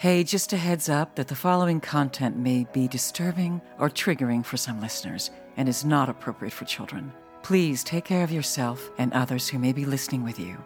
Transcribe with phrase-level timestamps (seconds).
[0.00, 4.56] Hey, just a heads up that the following content may be disturbing or triggering for
[4.56, 7.12] some listeners and is not appropriate for children.
[7.42, 10.56] Please take care of yourself and others who may be listening with you.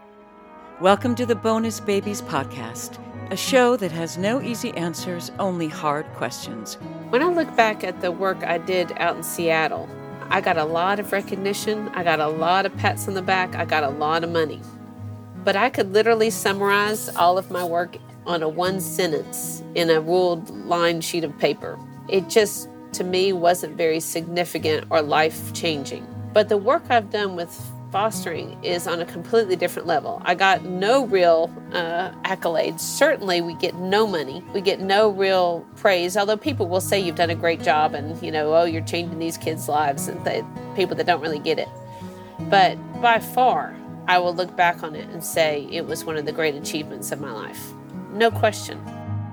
[0.81, 3.01] Welcome to the Bonus Babies Podcast,
[3.33, 6.77] a show that has no easy answers, only hard questions.
[7.09, 9.89] When I look back at the work I did out in Seattle,
[10.31, 13.57] I got a lot of recognition, I got a lot of pats on the back,
[13.57, 14.61] I got a lot of money.
[15.43, 20.01] But I could literally summarize all of my work on a one sentence in a
[20.01, 21.79] ruled line sheet of paper.
[22.09, 26.07] It just, to me, wasn't very significant or life changing.
[26.33, 27.51] But the work I've done with
[27.93, 30.21] fostering is on a completely different level.
[30.25, 32.81] I got no real uh, accolades.
[32.81, 34.45] Certainly, we get no money.
[34.53, 36.17] We get no real praise.
[36.17, 39.21] Although people will say you've done a great job, and you know, oh, you're changing
[39.21, 40.19] these kids' lives, and
[40.75, 41.69] people that don't really get it.
[42.41, 43.77] But by far,
[44.09, 47.13] I will look back on it and say it was one of the great achievements
[47.13, 47.73] of my life.
[48.15, 48.81] No question.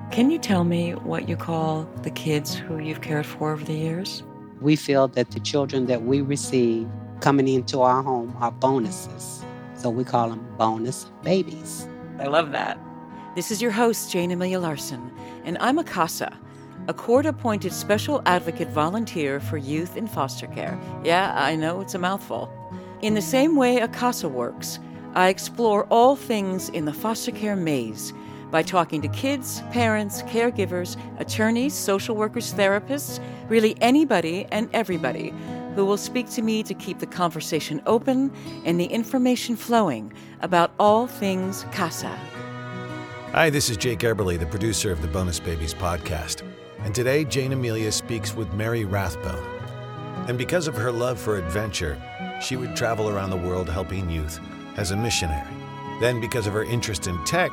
[0.10, 3.76] Can you tell me what you call the kids who you've cared for over the
[3.76, 4.24] years?
[4.60, 9.46] We feel that the children that we receive coming into our home are bonuses.
[9.76, 11.88] So we call them bonus babies.
[12.18, 12.80] I love that.
[13.36, 15.12] This is your host, Jane Amelia Larson,
[15.46, 16.36] and I'm a CASA,
[16.88, 20.80] a court appointed special advocate volunteer for youth in foster care.
[21.04, 22.52] Yeah, I know it's a mouthful.
[23.04, 24.80] In the same way a CASA works,
[25.14, 28.12] I explore all things in the foster care maze
[28.52, 35.34] by talking to kids, parents, caregivers, attorneys, social workers, therapists, really anybody and everybody
[35.76, 38.32] who will speak to me to keep the conversation open
[38.66, 42.20] and the information flowing about all things CASA.
[43.32, 46.44] Hi, this is Jake Eberly, the producer of the Bonus Babies podcast.
[46.80, 49.48] And today, Jane Amelia speaks with Mary Rathbone.
[50.28, 52.02] And because of her love for adventure,
[52.42, 54.40] she would travel around the world helping youth
[54.76, 55.48] as a missionary.
[56.02, 57.52] Then, because of her interest in tech,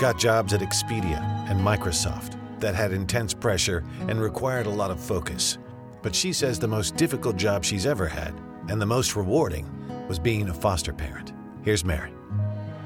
[0.00, 1.20] got jobs at Expedia
[1.50, 5.58] and Microsoft that had intense pressure and required a lot of focus.
[6.00, 8.32] But she says the most difficult job she's ever had,
[8.68, 9.68] and the most rewarding,
[10.08, 11.34] was being a foster parent.
[11.62, 12.14] Here's Mary.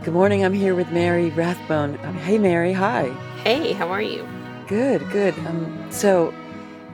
[0.03, 0.45] Good morning.
[0.45, 2.01] I'm here with Mary Rathbone.
[2.03, 2.73] Um, hey, Mary.
[2.73, 3.11] Hi.
[3.45, 4.27] Hey, how are you?
[4.67, 5.39] Good, good.
[5.47, 6.35] Um, so,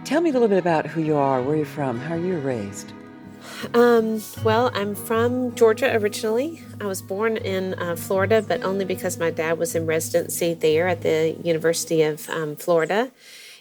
[0.04, 2.40] tell me a little bit about who you are, where you're from, how you were
[2.40, 2.92] raised.
[3.74, 6.62] Um, well, I'm from Georgia originally.
[6.80, 10.88] I was born in uh, Florida, but only because my dad was in residency there
[10.88, 13.10] at the University of um, Florida,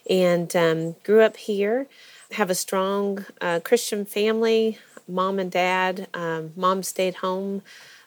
[0.10, 1.88] and um, grew up here.
[2.32, 4.78] Have a strong uh, Christian family.
[5.08, 6.08] Mom and dad.
[6.14, 7.62] Um, mom stayed home.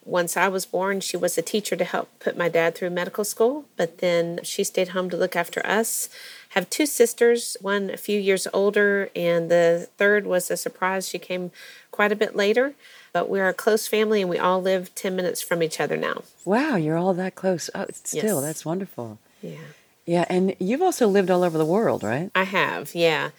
[0.04, 3.24] Once I was born, she was a teacher to help put my dad through medical
[3.24, 6.08] school, but then she stayed home to look after us
[6.54, 11.08] have two sisters, one a few years older, and the third was a surprise.
[11.08, 11.50] She came
[11.90, 12.74] quite a bit later,
[13.12, 16.22] but we're a close family and we all live 10 minutes from each other now.
[16.44, 17.68] Wow, you're all that close.
[17.74, 18.42] Oh, still, Yes.
[18.42, 19.18] that's wonderful.
[19.42, 19.56] Yeah.
[20.04, 22.30] Yeah, and you've also lived all over the world, right?
[22.34, 23.30] I have, yeah.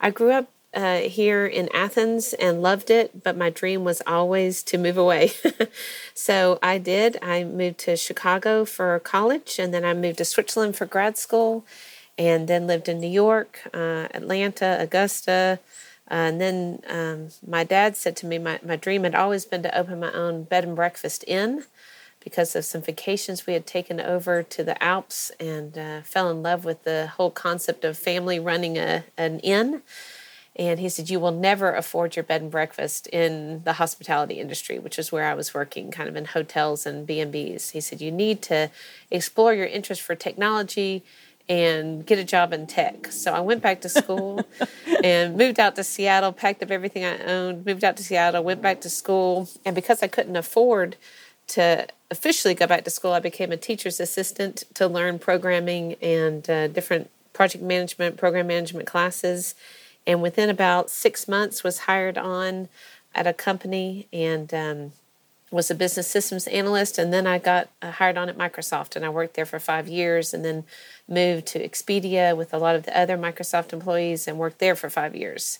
[0.00, 4.62] I grew up uh, here in Athens and loved it, but my dream was always
[4.64, 5.32] to move away.
[6.14, 7.18] so I did.
[7.20, 11.64] I moved to Chicago for college, and then I moved to Switzerland for grad school,
[12.18, 15.58] and then lived in New York, uh, Atlanta, Augusta.
[16.10, 19.62] Uh, and then um, my dad said to me, my, my dream had always been
[19.62, 21.64] to open my own bed and breakfast inn
[22.22, 26.42] because of some vacations we had taken over to the Alps and uh, fell in
[26.42, 29.82] love with the whole concept of family running a, an inn.
[30.54, 34.78] And he said, You will never afford your bed and breakfast in the hospitality industry,
[34.78, 37.70] which is where I was working, kind of in hotels and B&Bs.
[37.70, 38.70] He said, You need to
[39.10, 41.04] explore your interest for technology
[41.48, 43.08] and get a job in tech.
[43.12, 44.44] So I went back to school
[45.04, 48.62] and moved out to Seattle, packed up everything I owned, moved out to Seattle, went
[48.62, 49.48] back to school.
[49.64, 50.96] And because I couldn't afford
[51.48, 56.48] to officially go back to school, I became a teacher's assistant to learn programming and
[56.48, 59.54] uh, different project management, program management classes.
[60.06, 62.68] And within about six months, was hired on
[63.14, 64.92] at a company and um,
[65.52, 66.98] was a business systems analyst.
[66.98, 69.86] And then I got uh, hired on at Microsoft, and I worked there for five
[69.86, 70.64] years, and then
[71.08, 74.90] moved to Expedia with a lot of the other Microsoft employees, and worked there for
[74.90, 75.58] five years.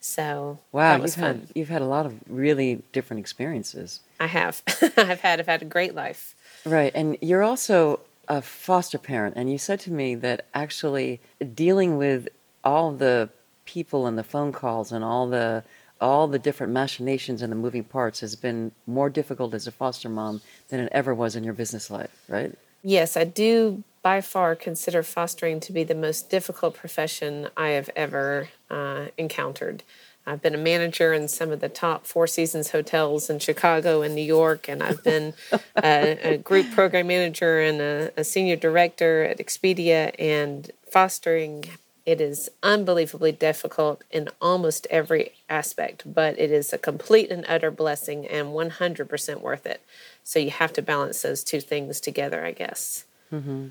[0.00, 1.40] So Wow, that was you've fun.
[1.40, 4.00] had you've had a lot of really different experiences.
[4.20, 4.62] I have.
[4.96, 5.40] I've had.
[5.40, 6.34] I've had a great life.
[6.64, 11.20] Right, and you're also a foster parent, and you said to me that actually
[11.54, 12.28] dealing with
[12.64, 13.28] all the
[13.64, 15.64] people and the phone calls and all the
[16.00, 20.08] all the different machinations and the moving parts has been more difficult as a foster
[20.08, 22.54] mom than it ever was in your business life, right?
[22.82, 27.90] Yes, I do by far consider fostering to be the most difficult profession I have
[27.96, 29.82] ever uh, encountered.
[30.26, 34.14] I've been a manager in some of the top Four Seasons hotels in Chicago and
[34.14, 35.34] New York, and I've been
[35.76, 41.64] a, a, group program manager and a, a senior director at Expedia and fostering.
[42.06, 47.72] It is unbelievably difficult in almost every aspect, but it is a complete and utter
[47.72, 49.82] blessing and 100% worth it.
[50.22, 53.04] So you have to balance those two things together, I guess.
[53.32, 53.68] Mm-hmm.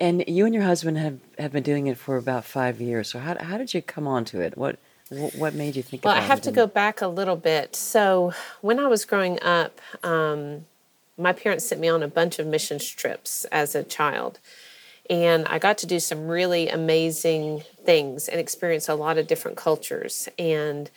[0.00, 3.10] And you and your husband have, have been doing it for about five years.
[3.10, 4.56] So how, how did you come onto it?
[4.56, 4.78] What
[5.36, 6.04] what made you think?
[6.04, 7.76] Well, I have to go back a little bit.
[7.76, 8.32] So
[8.62, 10.64] when I was growing up, um,
[11.16, 14.38] my parents sent me on a bunch of missions trips as a child,
[15.10, 19.56] and I got to do some really amazing things and experience a lot of different
[19.56, 20.28] cultures.
[20.38, 20.90] And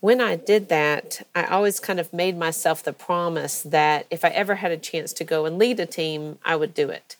[0.00, 4.28] when I did that, I always kind of made myself the promise that if I
[4.28, 7.16] ever had a chance to go and lead a team, I would do it.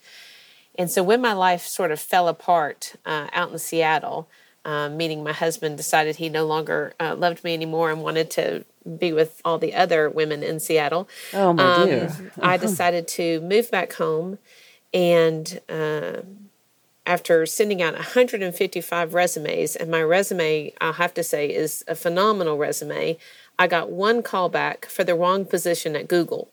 [0.79, 4.29] And so when my life sort of fell apart uh, out in Seattle,
[4.65, 8.65] uh, meaning my husband decided he no longer uh, loved me anymore and wanted to
[8.99, 11.09] be with all the other women in Seattle.
[11.33, 12.17] Oh my um, dear!
[12.41, 14.39] I decided to move back home,
[14.93, 16.23] and uh,
[17.07, 22.57] after sending out 155 resumes, and my resume, I'll have to say, is a phenomenal
[22.57, 23.19] resume.
[23.59, 26.51] I got one call back for the wrong position at Google.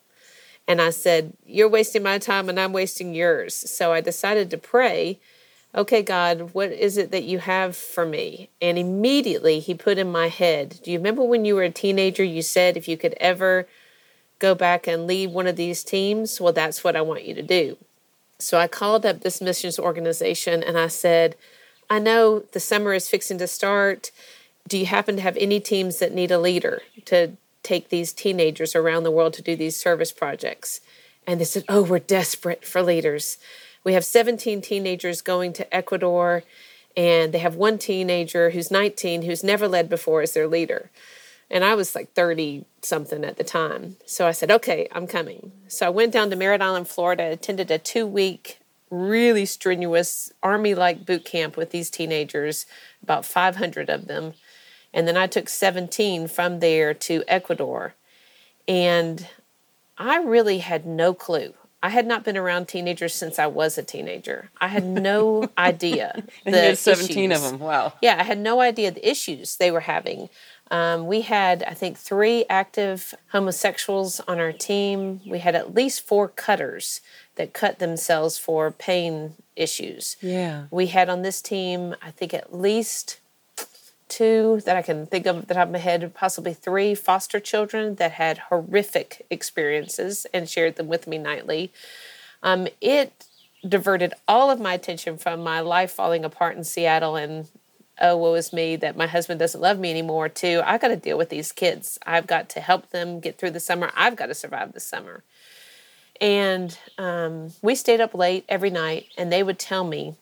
[0.66, 3.54] And I said, You're wasting my time and I'm wasting yours.
[3.54, 5.18] So I decided to pray,
[5.74, 8.50] Okay, God, what is it that you have for me?
[8.60, 12.24] And immediately he put in my head, Do you remember when you were a teenager,
[12.24, 13.66] you said if you could ever
[14.38, 16.40] go back and lead one of these teams?
[16.40, 17.78] Well, that's what I want you to do.
[18.38, 21.36] So I called up this missions organization and I said,
[21.90, 24.10] I know the summer is fixing to start.
[24.68, 27.32] Do you happen to have any teams that need a leader to
[27.68, 30.80] take these teenagers around the world to do these service projects.
[31.26, 33.36] And they said, Oh, we're desperate for leaders.
[33.84, 36.44] We have 17 teenagers going to Ecuador,
[36.96, 40.90] and they have one teenager who's 19 who's never led before as their leader.
[41.50, 43.96] And I was like 30 something at the time.
[44.06, 45.52] So I said, Okay, I'm coming.
[45.66, 48.58] So I went down to Merritt Island, Florida, attended a two week,
[48.90, 52.66] really strenuous army like boot camp with these teenagers,
[53.02, 54.34] about 500 of them
[54.92, 57.94] and then I took 17 from there to Ecuador.
[58.66, 59.26] And
[59.96, 61.54] I really had no clue.
[61.80, 64.50] I had not been around teenagers since I was a teenager.
[64.60, 66.24] I had no idea.
[66.44, 67.44] and the you had 17 issues.
[67.44, 67.60] of them.
[67.60, 67.92] Wow.
[68.02, 70.28] Yeah, I had no idea the issues they were having.
[70.70, 75.20] Um, we had, I think, three active homosexuals on our team.
[75.26, 77.00] We had at least four cutters
[77.36, 80.16] that cut themselves for pain issues.
[80.20, 80.64] Yeah.
[80.70, 83.20] We had on this team, I think, at least
[84.08, 87.40] two that I can think of at the top of my head, possibly three foster
[87.40, 91.72] children that had horrific experiences and shared them with me nightly.
[92.42, 93.26] Um, it
[93.66, 97.48] diverted all of my attention from my life falling apart in Seattle and
[98.00, 100.96] oh woe is me that my husband doesn't love me anymore to I got to
[100.96, 101.98] deal with these kids.
[102.06, 103.90] I've got to help them get through the summer.
[103.96, 105.22] I've got to survive the summer.
[106.20, 110.16] And um, we stayed up late every night, and they would tell me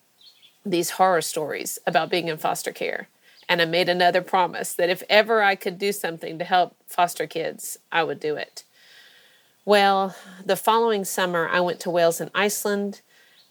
[0.63, 3.07] these horror stories about being in foster care
[3.49, 7.27] and I made another promise that if ever I could do something to help foster
[7.27, 8.63] kids, I would do it.
[9.63, 10.15] Well,
[10.45, 13.01] the following summer, I went to Wales and Iceland.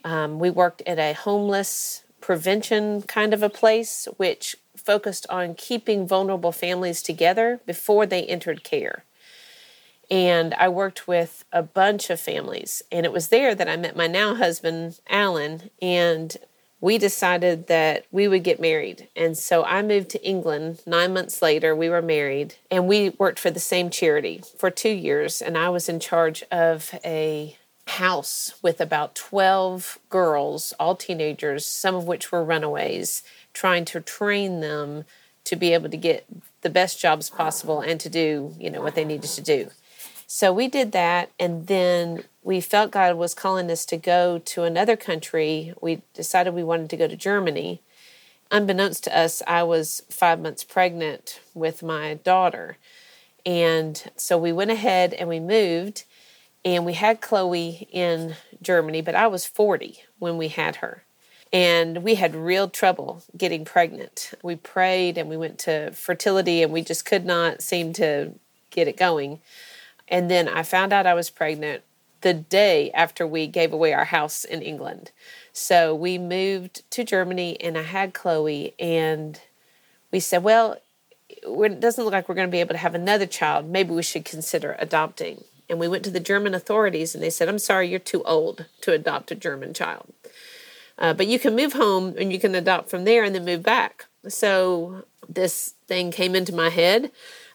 [0.05, 6.09] Um, we worked at a homeless prevention kind of a place, which focused on keeping
[6.09, 9.05] vulnerable families together before they entered care.
[10.11, 12.83] And I worked with a bunch of families.
[12.91, 15.71] And it was there that I met my now husband, Alan.
[15.81, 16.37] And
[16.81, 19.07] we decided that we would get married.
[19.15, 20.83] And so I moved to England.
[20.85, 24.91] Nine months later, we were married and we worked for the same charity for two
[24.91, 25.41] years.
[25.41, 31.95] And I was in charge of a house with about 12 girls, all teenagers, some
[31.95, 35.05] of which were runaways, trying to train them
[35.45, 36.27] to be able to get
[36.63, 39.71] the best jobs possible and to do, you know, what they needed to do.
[40.27, 44.65] So we did that and then we felt God was calling us to go to
[44.65, 45.73] another country.
[45.81, 47.81] We decided we wanted to go to Germany.
[48.51, 52.77] Unbeknownst to us, I was five months pregnant with my daughter.
[53.45, 56.05] And so we went ahead and we moved,
[56.67, 61.05] and we had Chloe in Germany, but I was 40 when we had her.
[61.53, 64.33] And we had real trouble getting pregnant.
[64.43, 68.33] We prayed and we went to fertility, and we just could not seem to
[68.71, 69.41] get it going.
[70.09, 71.85] And then I found out I was pregnant
[72.23, 75.13] the day after we gave away our house in England.
[75.53, 79.41] So we moved to Germany and I had Chloe and
[80.11, 80.79] we said, well,
[81.29, 83.69] it doesn't look like we're going to be able to have another child.
[83.69, 85.45] Maybe we should consider adopting.
[85.69, 88.67] And we went to the German authorities and they said, I'm sorry, you're too old
[88.83, 90.13] to adopt a German child.
[90.99, 93.63] Uh, but you can move home and you can adopt from there and then move
[93.63, 94.07] back.
[94.29, 97.11] So this thing came into my head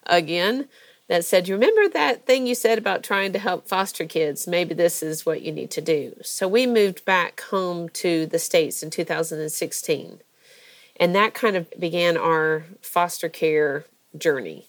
[0.06, 0.68] again
[1.08, 4.48] that said, You remember that thing you said about trying to help foster kids?
[4.48, 6.15] Maybe this is what you need to do.
[6.22, 10.20] So we moved back home to the States in 2016.
[10.98, 13.86] And that kind of began our foster care
[14.18, 14.68] journey.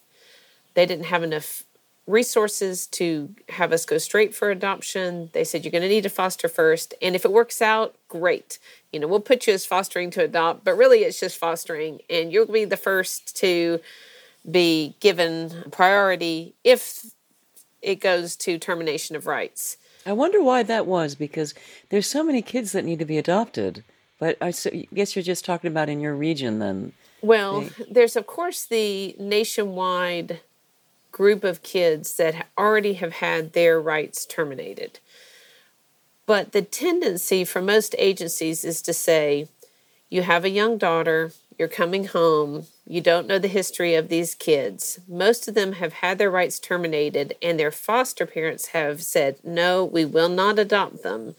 [0.74, 1.64] They didn't have enough
[2.06, 5.30] resources to have us go straight for adoption.
[5.32, 6.94] They said, You're going to need to foster first.
[7.00, 8.58] And if it works out, great.
[8.92, 12.00] You know, we'll put you as fostering to adopt, but really it's just fostering.
[12.10, 13.80] And you'll be the first to
[14.50, 17.06] be given priority if
[17.80, 19.76] it goes to termination of rights.
[20.04, 21.54] I wonder why that was because
[21.90, 23.84] there's so many kids that need to be adopted.
[24.18, 24.52] But I
[24.94, 26.92] guess you're just talking about in your region then.
[27.22, 30.40] Well, there's of course the nationwide
[31.12, 34.98] group of kids that already have had their rights terminated.
[36.26, 39.48] But the tendency for most agencies is to say,
[40.08, 44.34] you have a young daughter, you're coming home, you don't know the history of these
[44.34, 45.00] kids.
[45.08, 49.84] Most of them have had their rights terminated, and their foster parents have said, no,
[49.84, 51.34] we will not adopt them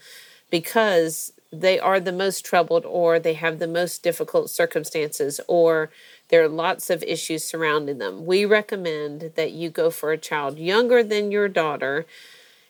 [0.50, 5.90] because they are the most troubled or they have the most difficult circumstances or
[6.28, 8.26] there are lots of issues surrounding them.
[8.26, 12.06] We recommend that you go for a child younger than your daughter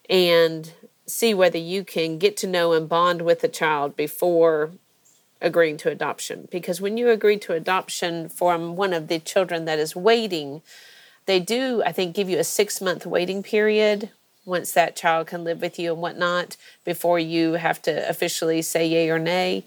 [0.08, 0.72] and
[1.06, 4.72] see whether you can get to know and bond with the child before
[5.40, 6.48] agreeing to adoption.
[6.50, 10.62] Because when you agree to adoption from one of the children that is waiting,
[11.26, 14.10] they do, I think, give you a six month waiting period
[14.44, 18.86] once that child can live with you and whatnot before you have to officially say
[18.86, 19.64] yay or nay.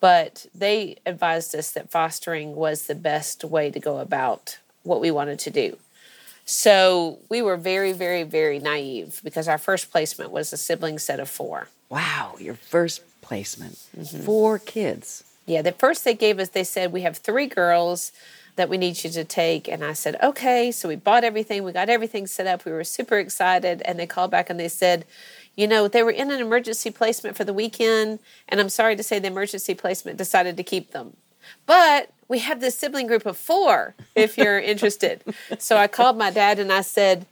[0.00, 5.10] But they advised us that fostering was the best way to go about what we
[5.10, 5.78] wanted to do.
[6.44, 11.18] So we were very, very, very naive because our first placement was a sibling set
[11.18, 11.68] of four.
[11.88, 13.78] Wow, your first placement.
[13.98, 14.20] Mm-hmm.
[14.20, 15.24] Four kids.
[15.46, 18.12] Yeah, the first they gave us, they said, We have three girls
[18.56, 19.68] that we need you to take.
[19.68, 20.72] And I said, Okay.
[20.72, 22.64] So we bought everything, we got everything set up.
[22.64, 23.82] We were super excited.
[23.84, 25.04] And they called back and they said,
[25.56, 29.02] you know, they were in an emergency placement for the weekend, and I'm sorry to
[29.02, 31.16] say the emergency placement decided to keep them.
[31.64, 35.22] But we have this sibling group of four if you're interested.
[35.58, 37.26] So I called my dad and I said,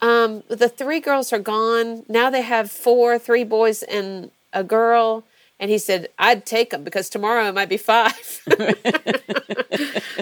[0.00, 2.04] um, the three girls are gone.
[2.08, 5.24] Now they have four, three boys and a girl.
[5.60, 8.14] And he said, I'd take them because tomorrow it might be five.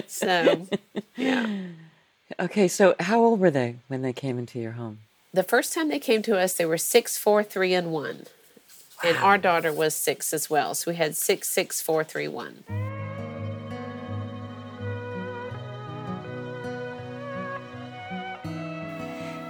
[0.07, 0.67] so,
[1.15, 1.57] yeah.
[2.39, 4.99] Okay, so how old were they when they came into your home?
[5.33, 8.25] The first time they came to us, they were six, four, three, and one.
[9.03, 9.09] Wow.
[9.09, 10.73] And our daughter was six as well.
[10.73, 12.63] So we had six, six, four, three, one.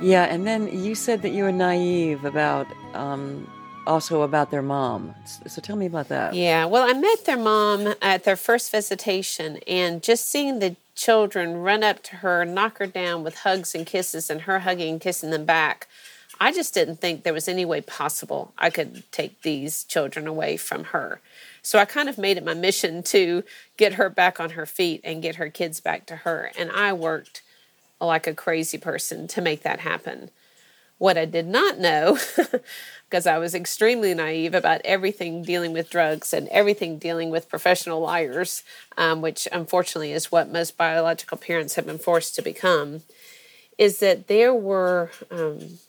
[0.01, 3.49] Yeah, and then you said that you were naive about um,
[3.87, 5.15] also about their mom.
[5.47, 6.33] So tell me about that.
[6.33, 11.57] Yeah, well, I met their mom at their first visitation, and just seeing the children
[11.61, 15.01] run up to her, knock her down with hugs and kisses, and her hugging and
[15.01, 15.87] kissing them back.
[16.39, 20.57] I just didn't think there was any way possible I could take these children away
[20.57, 21.19] from her.
[21.61, 23.43] So I kind of made it my mission to
[23.77, 26.51] get her back on her feet and get her kids back to her.
[26.57, 27.41] And I worked
[27.99, 30.29] like a crazy person to make that happen.
[30.97, 32.17] What I did not know
[33.09, 38.01] because I was extremely naive about everything dealing with drugs and everything dealing with professional
[38.01, 38.63] liars,
[38.97, 43.03] um, which unfortunately is what most biological parents have been forced to become,
[43.77, 45.79] is that there were um,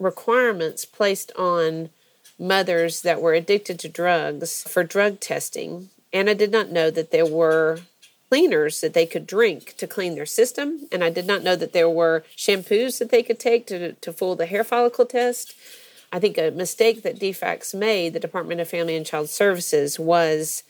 [0.00, 1.90] requirements placed on
[2.38, 5.90] mothers that were addicted to drugs for drug testing.
[6.12, 7.80] And I did not know that there were
[8.28, 10.88] cleaners that they could drink to clean their system.
[10.90, 14.12] And I did not know that there were shampoos that they could take to, to
[14.12, 15.54] fool the hair follicle test.
[16.12, 20.62] I think a mistake that DFACS made, the Department of Family and Child Services, was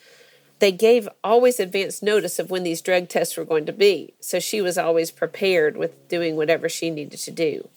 [0.58, 4.14] they gave always advance notice of when these drug tests were going to be.
[4.20, 7.68] So she was always prepared with doing whatever she needed to do.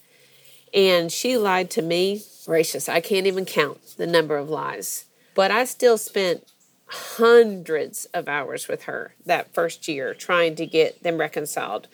[0.72, 2.22] And she lied to me.
[2.46, 5.04] Gracious, I can't even count the number of lies.
[5.34, 6.44] But I still spent
[6.88, 11.86] hundreds of hours with her that first year trying to get them reconciled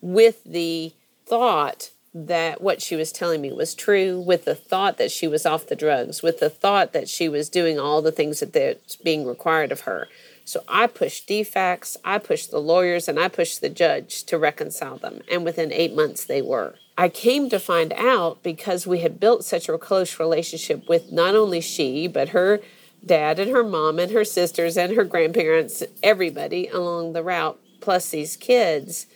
[0.00, 0.92] with the
[1.26, 5.44] thought that what she was telling me was true, with the thought that she was
[5.44, 8.96] off the drugs, with the thought that she was doing all the things that that's
[8.96, 10.08] being required of her.
[10.44, 14.96] So I pushed DFACS, I pushed the lawyers, and I pushed the judge to reconcile
[14.96, 15.20] them.
[15.30, 16.76] And within eight months, they were.
[16.96, 21.34] I came to find out because we had built such a close relationship with not
[21.34, 22.60] only she, but her
[23.06, 28.10] dad and her mom and her sisters and her grandparents, everybody along the route, plus
[28.10, 29.06] these kids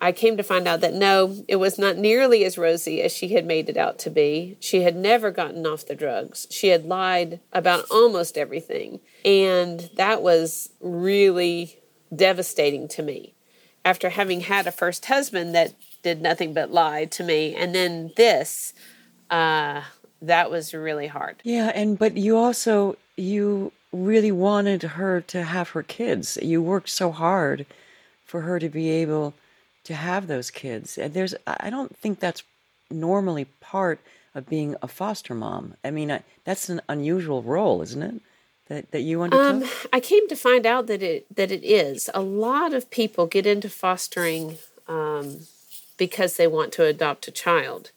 [0.00, 3.28] I came to find out that no, it was not nearly as rosy as she
[3.28, 4.56] had made it out to be.
[4.58, 6.48] She had never gotten off the drugs.
[6.50, 8.98] She had lied about almost everything.
[9.24, 11.78] And that was really,
[12.14, 13.34] devastating to me
[13.84, 18.12] after having had a first husband that did nothing but lie to me and then
[18.16, 18.74] this
[19.30, 19.82] uh
[20.20, 25.70] that was really hard Yeah, and but you also you really wanted her to have
[25.70, 26.38] her kids.
[26.40, 27.66] You worked so hard
[28.24, 29.34] for her to be able
[29.84, 30.96] to have those kids.
[30.96, 32.42] And there's I don't think that's
[32.90, 34.00] normally part
[34.34, 35.74] of being a foster mom.
[35.84, 38.20] I mean, I, that's an unusual role, isn't it?
[38.68, 39.64] That that you undertook.
[39.64, 42.08] Um, I came to find out that it that it is.
[42.14, 45.40] A lot of people get into fostering um,
[45.98, 47.90] because they want to adopt a child.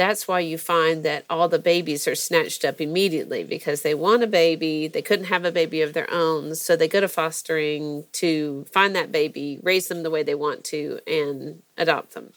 [0.00, 4.22] That's why you find that all the babies are snatched up immediately because they want
[4.22, 4.88] a baby.
[4.88, 8.96] They couldn't have a baby of their own, so they go to fostering to find
[8.96, 12.32] that baby, raise them the way they want to, and adopt them.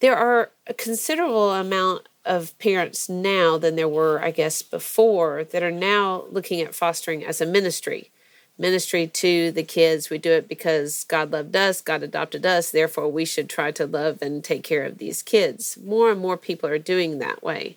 [0.00, 5.62] There are a considerable amount of parents now than there were, I guess, before that
[5.62, 8.10] are now looking at fostering as a ministry.
[8.58, 10.10] Ministry to the kids.
[10.10, 13.86] We do it because God loved us, God adopted us, therefore we should try to
[13.86, 15.78] love and take care of these kids.
[15.82, 17.76] More and more people are doing that way.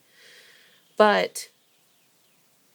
[0.97, 1.49] But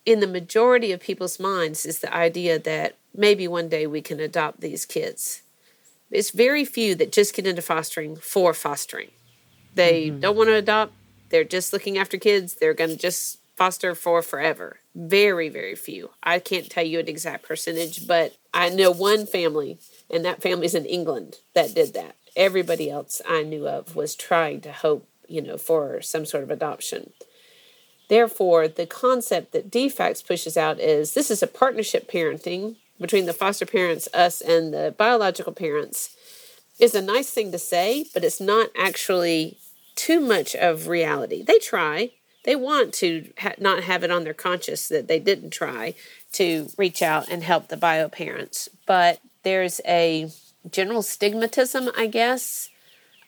[0.07, 4.21] in the majority of people's minds is the idea that maybe one day we can
[4.21, 5.42] adopt these kids.
[6.11, 9.11] It's very few that just get into fostering for fostering.
[9.75, 10.21] They mm-hmm.
[10.21, 10.92] don't want to adopt,
[11.28, 14.79] they're just looking after kids, they're going to just foster for forever.
[14.95, 16.09] Very, very few.
[16.23, 20.75] I can't tell you an exact percentage, but I know one family, and that family's
[20.75, 22.17] in England, that did that.
[22.35, 26.50] Everybody else I knew of was trying to hope, you know, for some sort of
[26.50, 27.12] adoption.
[28.09, 33.35] Therefore, the concept that DFACS pushes out is this is a partnership parenting between the
[33.35, 36.17] foster parents, us, and the biological parents
[36.79, 39.59] is a nice thing to say, but it's not actually
[39.97, 41.43] too much of reality.
[41.43, 42.12] They try.
[42.44, 45.94] They want to ha- not have it on their conscience that they didn't try
[46.32, 48.68] to reach out and help the bio parents.
[48.87, 50.30] But there's a
[50.70, 52.70] general stigmatism, I guess,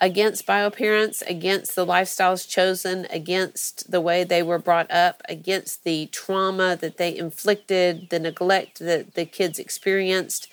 [0.00, 5.84] against bio parents, against the lifestyles chosen, against the way they were brought up, against
[5.84, 10.48] the trauma that they inflicted, the neglect that the kids experienced,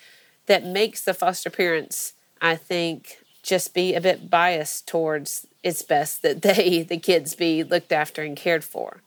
[0.46, 6.22] that makes the foster parents I think just be a bit biased towards it's best
[6.22, 9.02] that they, the kids, be looked after and cared for.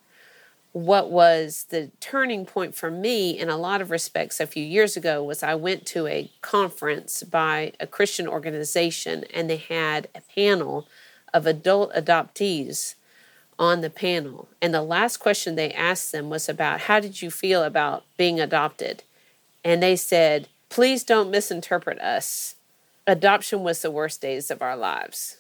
[0.72, 4.98] What was the turning point for me in a lot of respects a few years
[4.98, 10.22] ago was I went to a conference by a Christian organization and they had a
[10.22, 10.88] panel
[11.32, 12.96] of adult adoptees
[13.60, 14.50] on the panel.
[14.64, 18.40] And the last question they asked them was about how did you feel about being
[18.40, 19.04] adopted?
[19.64, 22.56] And they said, please don't misinterpret us
[23.08, 25.38] adoption was the worst days of our lives,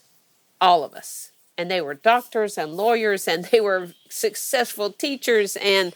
[0.60, 1.32] all of us.
[1.58, 5.56] And they were doctors and lawyers and they were successful teachers.
[5.58, 5.94] And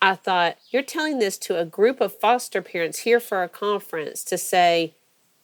[0.00, 4.22] I thought, you're telling this to a group of foster parents here for a conference
[4.24, 4.94] to say,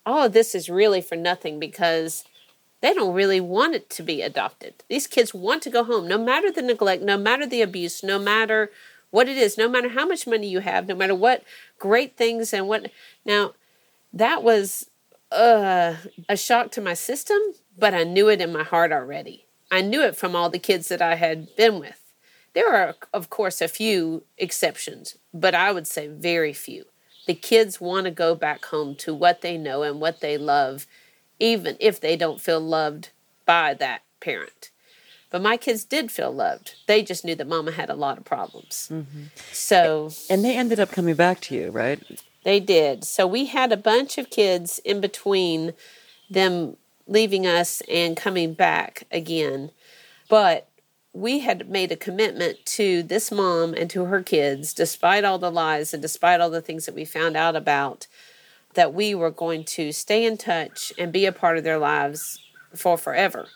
[0.06, 2.24] oh, this is really for nothing because
[2.82, 4.74] they don't really want it to be adopted.
[4.88, 8.18] These kids want to go home, no matter the neglect, no matter the abuse, no
[8.18, 8.70] matter
[9.10, 11.42] what it is, no matter how much money you have, no matter what
[11.78, 12.90] great things and what.
[13.24, 13.54] Now,
[14.12, 14.90] that was
[15.30, 15.96] uh,
[16.28, 17.38] a shock to my system,
[17.76, 19.46] but I knew it in my heart already.
[19.70, 22.00] I knew it from all the kids that I had been with.
[22.52, 26.84] There are, of course, a few exceptions, but I would say very few.
[27.26, 30.86] The kids want to go back home to what they know and what they love,
[31.40, 33.10] even if they don't feel loved
[33.44, 34.70] by that parent.
[35.30, 36.76] But my kids did feel loved.
[36.86, 38.92] They just knew that mama had a lot of problems.
[39.50, 42.00] So and they ended up coming back to you, right?
[42.44, 43.04] They did.
[43.04, 45.72] So we had a bunch of kids in between
[46.30, 46.76] them
[47.06, 49.70] leaving us and coming back again.
[50.28, 50.68] But
[51.12, 55.50] we had made a commitment to this mom and to her kids, despite all the
[55.50, 58.06] lies and despite all the things that we found out about,
[58.74, 62.40] that we were going to stay in touch and be a part of their lives
[62.74, 63.46] for forever.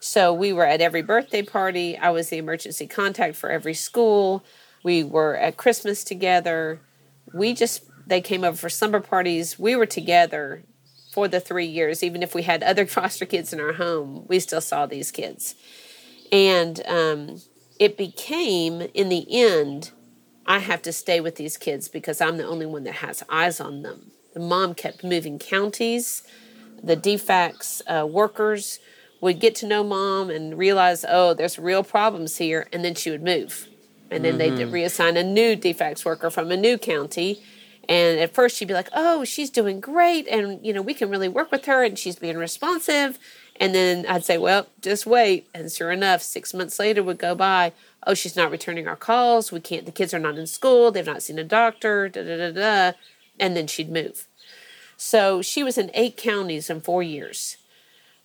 [0.00, 1.96] So we were at every birthday party.
[1.96, 4.44] I was the emergency contact for every school.
[4.82, 6.80] We were at Christmas together.
[7.32, 9.58] We just, they came over for summer parties.
[9.58, 10.62] We were together
[11.12, 12.02] for the three years.
[12.02, 15.54] Even if we had other foster kids in our home, we still saw these kids.
[16.32, 17.40] And um,
[17.78, 19.92] it became, in the end,
[20.46, 23.60] I have to stay with these kids because I'm the only one that has eyes
[23.60, 24.10] on them.
[24.34, 26.22] The mom kept moving counties.
[26.82, 28.78] The DFACS uh, workers
[29.20, 33.10] would get to know mom and realize, oh, there's real problems here, and then she
[33.10, 33.68] would move.
[34.10, 37.42] And then they'd reassign a new DFACS worker from a new county.
[37.88, 41.08] And at first she'd be like, oh, she's doing great, and you know, we can
[41.08, 43.18] really work with her, and she's being responsive.
[43.60, 45.48] And then I'd say, well, just wait.
[45.52, 47.72] And sure enough, six months later would go by.
[48.06, 49.50] Oh, she's not returning our calls.
[49.50, 50.90] We can't, the kids are not in school.
[50.90, 52.08] They've not seen a doctor.
[52.08, 52.96] Da da da da.
[53.40, 54.26] and then she'd move.
[54.96, 57.56] So she was in eight counties in four years,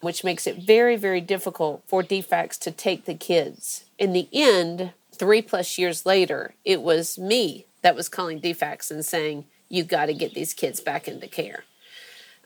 [0.02, 3.86] which makes it very, very difficult for DFACS to take the kids.
[3.98, 9.06] In the end, three plus years later, it was me that was calling DFACS and
[9.06, 11.64] saying, You got to get these kids back into care.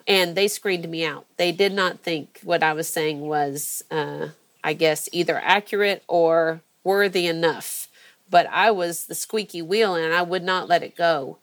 [0.07, 1.25] And they screened me out.
[1.37, 4.29] They did not think what I was saying was, uh,
[4.63, 7.89] I guess, either accurate or worthy enough.
[8.29, 11.37] But I was the squeaky wheel and I would not let it go.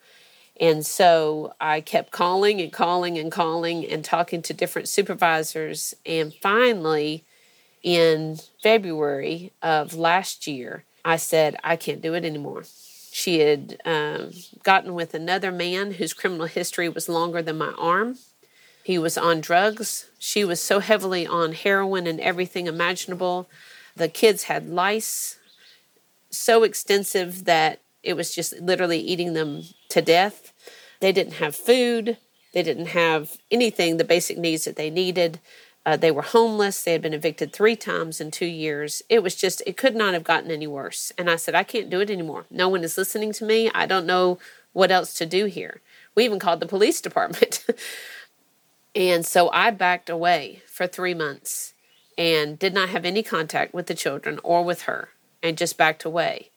[0.61, 5.95] And so I kept calling and calling and calling and talking to different supervisors.
[6.07, 7.25] And finally,
[7.83, 12.65] in February of last year, I said, I can't do it anymore.
[13.17, 14.33] She had um,
[14.65, 18.19] gotten with another man whose criminal history was longer than my arm.
[18.83, 20.11] He was on drugs.
[20.19, 23.49] She was so heavily on heroin and everything imaginable.
[23.95, 25.39] The kids had lice
[26.31, 30.53] so extensive that it was just literally eating them to death.
[30.99, 32.19] They didn't have food,
[32.53, 35.39] they didn't have anything, the basic needs that they needed.
[35.87, 36.83] Uh, they were homeless.
[36.83, 39.03] They had been evicted three times in two years.
[39.09, 41.13] It was just, it could not have gotten any worse.
[41.19, 42.47] And I said, I can't do it anymore.
[42.51, 43.71] No one is listening to me.
[43.75, 44.39] I don't know
[44.73, 45.81] what else to do here.
[46.15, 47.65] We even called the police department.
[48.95, 51.75] and so I backed away for three months
[52.17, 55.11] and did not have any contact with the children or with her
[55.43, 56.51] and just backed away.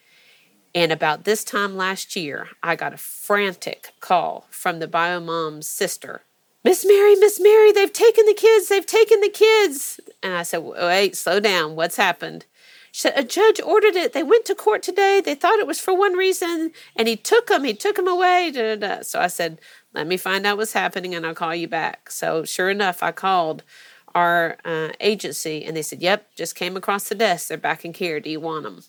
[0.73, 5.67] And about this time last year, I got a frantic call from the bio mom's
[5.67, 6.21] sister.
[6.67, 10.01] Miss Mary, Miss Mary, they've taken the kids, they've taken the kids.
[10.21, 11.77] And I said, wait, slow down.
[11.77, 12.45] What's happened?
[12.91, 14.11] She said, a judge ordered it.
[14.11, 15.21] They went to court today.
[15.23, 17.63] They thought it was for one reason, and he took them.
[17.63, 18.51] He took them away.
[18.53, 19.01] Da, da, da.
[19.03, 19.61] So I said,
[19.93, 22.11] let me find out what's happening, and I'll call you back.
[22.11, 23.63] So sure enough, I called
[24.13, 27.47] our uh, agency, and they said, yep, just came across the desk.
[27.47, 28.19] They're back in care.
[28.19, 28.83] Do you want them?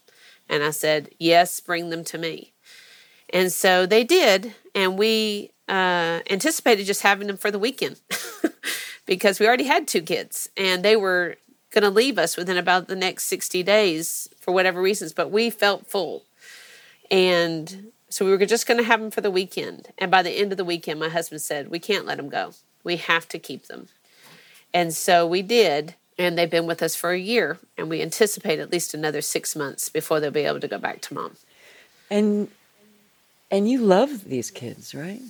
[0.49, 2.55] And I said, Yes, bring them to me.
[3.33, 4.55] And so they did.
[4.75, 8.01] And we uh, anticipated just having them for the weekend
[9.07, 11.37] because we already had two kids and they were
[11.71, 15.13] going to leave us within about the next 60 days for whatever reasons.
[15.13, 16.25] But we felt full.
[17.11, 19.89] And so we were just going to have them for the weekend.
[19.99, 22.53] And by the end of the weekend, my husband said, We can't let them go.
[22.85, 23.89] We have to keep them.
[24.73, 28.59] And so we did and they've been with us for a year and we anticipate
[28.59, 31.37] at least another six months before they'll be able to go back to mom
[32.11, 32.49] and
[33.51, 35.23] and you love these kids right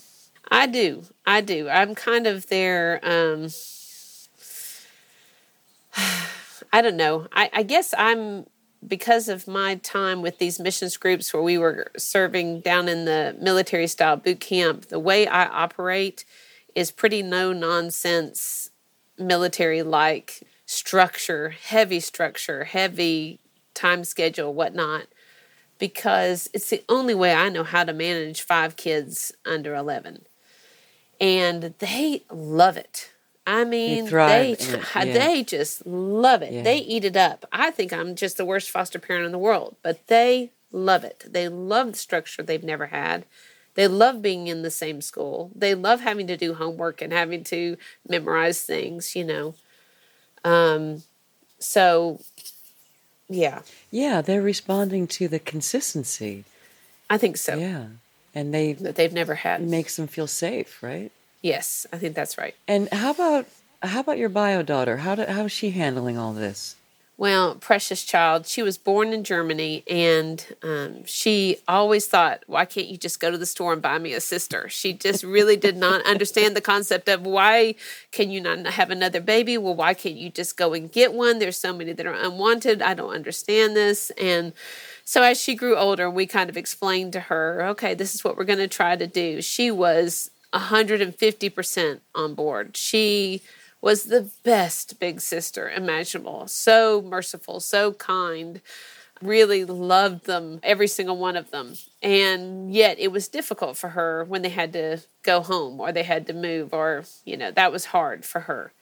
[0.51, 3.01] i do i do i'm kind of there.
[3.03, 3.49] um
[6.73, 8.47] i don't know I, I guess i'm
[8.87, 13.37] because of my time with these missions groups where we were serving down in the
[13.41, 16.25] military style boot camp the way i operate
[16.75, 18.71] is pretty no nonsense
[19.19, 23.41] military like structure, heavy structure, heavy
[23.75, 25.07] time schedule, whatnot,
[25.79, 30.27] because it's the only way I know how to manage five kids under 11.
[31.21, 33.11] And they love it.
[33.47, 35.05] I mean, they they, yeah.
[35.05, 36.53] they just love it.
[36.53, 36.63] Yeah.
[36.63, 37.47] They eat it up.
[37.51, 41.25] I think I'm just the worst foster parent in the world, but they love it.
[41.27, 43.25] They love the structure they've never had.
[43.75, 45.51] They love being in the same school.
[45.55, 47.77] They love having to do homework and having to
[48.07, 49.55] memorize things, you know.
[50.45, 51.05] Um,
[51.59, 52.21] so,
[53.29, 53.63] yeah.
[53.91, 56.45] Yeah, they're responding to the consistency.
[57.09, 57.57] I think so.
[57.57, 57.87] Yeah.
[58.39, 61.11] And they that they've never had It makes them feel safe, right?
[61.43, 62.55] Yes, I think that's right.
[62.69, 63.47] And how about
[63.83, 64.99] how about your bio daughter?
[64.99, 66.77] How do, how is she handling all this?
[67.17, 72.87] Well, precious child, she was born in Germany and um, she always thought, why can't
[72.87, 74.69] you just go to the store and buy me a sister?
[74.69, 77.75] She just really did not understand the concept of why
[78.13, 79.59] can you not have another baby?
[79.59, 81.41] Well, why can't you just go and get one?
[81.41, 82.83] There's so many that are unwanted.
[82.83, 84.11] I don't understand this.
[84.11, 84.53] And
[85.09, 88.37] so as she grew older, we kind of explained to her, okay, this is what
[88.37, 89.41] we're going to try to do.
[89.41, 92.77] She was 150% on board.
[92.77, 93.41] She
[93.81, 96.47] was the best big sister imaginable.
[96.47, 98.61] So merciful, so kind.
[99.23, 101.73] Really loved them, every single one of them.
[102.03, 106.03] And yet it was difficult for her when they had to go home or they
[106.03, 108.75] had to move, or, you know, that was hard for her.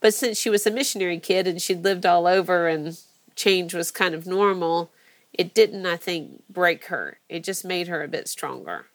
[0.00, 2.98] But since she was a missionary kid and she'd lived all over and
[3.36, 4.90] change was kind of normal,
[5.34, 7.18] it didn't, I think, break her.
[7.28, 8.86] It just made her a bit stronger.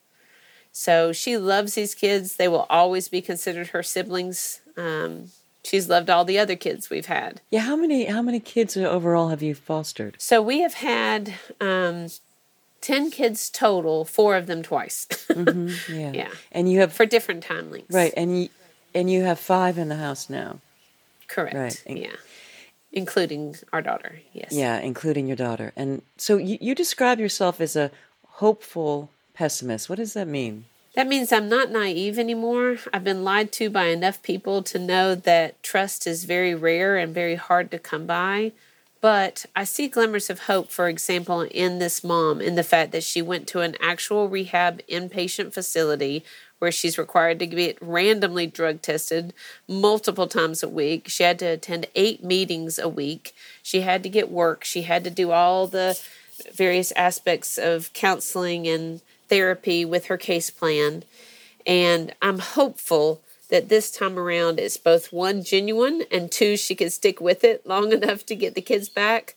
[0.71, 2.35] So she loves these kids.
[2.35, 4.61] They will always be considered her siblings.
[4.77, 5.31] Um,
[5.63, 7.41] she's loved all the other kids we've had.
[7.49, 10.15] Yeah, how many how many kids overall have you fostered?
[10.19, 12.07] So we have had um,
[12.81, 15.05] ten kids total, four of them twice.
[15.29, 18.13] mm-hmm, yeah, yeah, and you have for different time links, right?
[18.15, 18.49] And you
[18.93, 20.59] and you have five in the house now.
[21.27, 21.55] Correct.
[21.55, 21.83] Right.
[21.87, 22.15] yeah.
[22.91, 24.51] Including our daughter, yes.
[24.51, 25.71] Yeah, including your daughter.
[25.75, 27.91] And so you, you describe yourself as a
[28.27, 29.89] hopeful pessimist.
[29.89, 30.65] What does that mean?
[30.95, 32.77] That means I'm not naive anymore.
[32.91, 37.13] I've been lied to by enough people to know that trust is very rare and
[37.13, 38.53] very hard to come by.
[39.01, 43.03] But I see glimmers of hope, for example, in this mom, in the fact that
[43.03, 46.25] she went to an actual rehab inpatient facility
[46.59, 49.33] where she's required to get randomly drug tested
[49.67, 51.07] multiple times a week.
[51.07, 53.33] She had to attend eight meetings a week.
[53.63, 54.63] She had to get work.
[54.63, 55.99] She had to do all the
[56.53, 61.03] various aspects of counseling and therapy with her case plan.
[61.65, 66.89] And I'm hopeful that this time around it's both one genuine and two she can
[66.89, 69.35] stick with it long enough to get the kids back.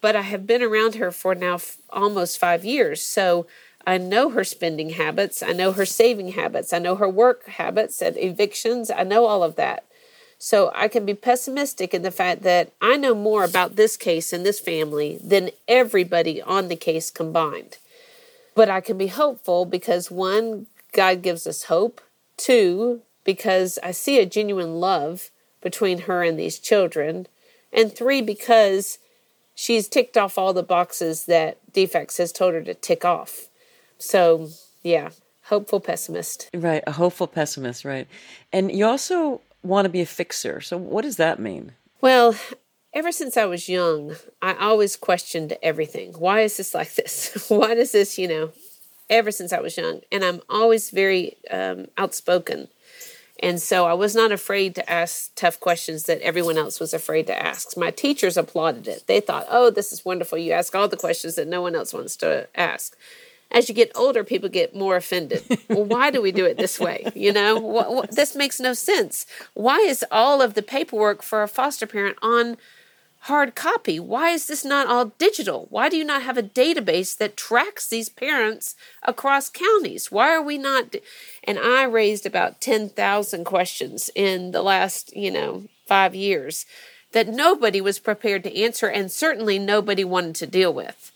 [0.00, 3.02] But I have been around her for now f- almost five years.
[3.02, 3.46] So
[3.86, 5.42] I know her spending habits.
[5.42, 6.72] I know her saving habits.
[6.72, 8.90] I know her work habits and evictions.
[8.90, 9.84] I know all of that.
[10.38, 14.32] So I can be pessimistic in the fact that I know more about this case
[14.32, 17.78] and this family than everybody on the case combined.
[18.54, 22.00] But I can be hopeful because one, God gives us hope.
[22.36, 25.30] Two, because I see a genuine love
[25.62, 27.28] between her and these children.
[27.72, 28.98] And three, because
[29.54, 33.45] she's ticked off all the boxes that DFCS has told her to tick off.
[33.98, 34.48] So,
[34.82, 35.10] yeah,
[35.44, 36.50] hopeful pessimist.
[36.54, 38.06] Right, a hopeful pessimist, right.
[38.52, 40.60] And you also want to be a fixer.
[40.60, 41.72] So, what does that mean?
[42.00, 42.34] Well,
[42.92, 46.12] ever since I was young, I always questioned everything.
[46.14, 47.46] Why is this like this?
[47.48, 48.52] Why does this, you know,
[49.10, 50.00] ever since I was young?
[50.10, 52.68] And I'm always very um, outspoken.
[53.42, 57.26] And so I was not afraid to ask tough questions that everyone else was afraid
[57.26, 57.76] to ask.
[57.76, 59.04] My teachers applauded it.
[59.06, 60.38] They thought, oh, this is wonderful.
[60.38, 62.96] You ask all the questions that no one else wants to ask.
[63.50, 65.42] As you get older, people get more offended.
[65.68, 67.10] well, why do we do it this way?
[67.14, 69.26] You know, what, what, this makes no sense.
[69.54, 72.56] Why is all of the paperwork for a foster parent on
[73.20, 73.98] hard copy?
[73.98, 75.66] Why is this not all digital?
[75.70, 80.12] Why do you not have a database that tracks these parents across counties?
[80.12, 80.94] Why are we not?
[81.42, 86.66] And I raised about 10,000 questions in the last, you know, five years
[87.12, 91.12] that nobody was prepared to answer and certainly nobody wanted to deal with.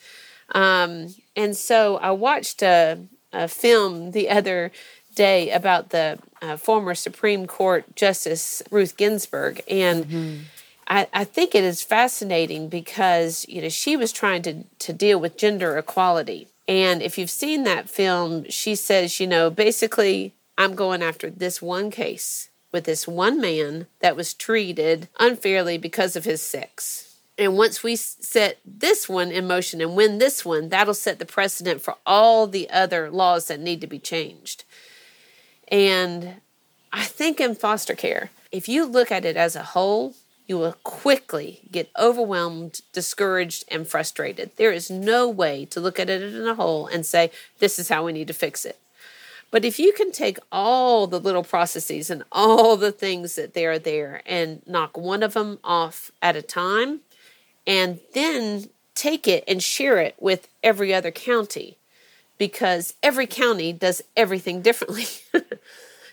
[0.52, 2.98] Um, and so I watched a,
[3.32, 4.72] a, film the other
[5.14, 9.62] day about the uh, former Supreme Court Justice Ruth Ginsburg.
[9.68, 10.38] And mm-hmm
[10.90, 15.18] I, I think it is fascinating because you know she was trying to to deal
[15.20, 16.48] with gender equality.
[16.68, 21.62] And if you've seen that film, she says, you know, basically, I'm going after this
[21.62, 27.09] one case with this one man that was treated unfairly because of his sex.
[27.40, 31.24] And once we set this one in motion and win this one, that'll set the
[31.24, 34.64] precedent for all the other laws that need to be changed.
[35.68, 36.34] And
[36.92, 40.14] I think in foster care, if you look at it as a whole,
[40.46, 44.50] you will quickly get overwhelmed, discouraged, and frustrated.
[44.56, 47.88] There is no way to look at it in a whole and say, this is
[47.88, 48.78] how we need to fix it.
[49.50, 53.64] But if you can take all the little processes and all the things that they
[53.64, 57.00] are there and knock one of them off at a time,
[57.70, 61.78] and then take it and share it with every other county,
[62.36, 65.04] because every county does everything differently.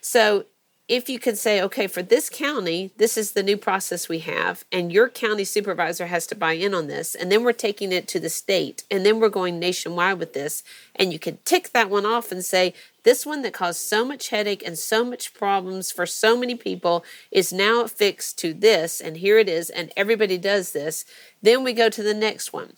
[0.01, 0.45] so
[0.87, 4.63] if you could say, okay, for this county, this is the new process we have,
[4.71, 8.07] and your county supervisor has to buy in on this, and then we're taking it
[8.07, 10.63] to the state, and then we're going nationwide with this,
[10.95, 12.73] and you can tick that one off and say,
[13.03, 17.03] this one that caused so much headache and so much problems for so many people
[17.31, 21.03] is now fixed to this, and here it is, and everybody does this.
[21.41, 22.73] Then we go to the next one.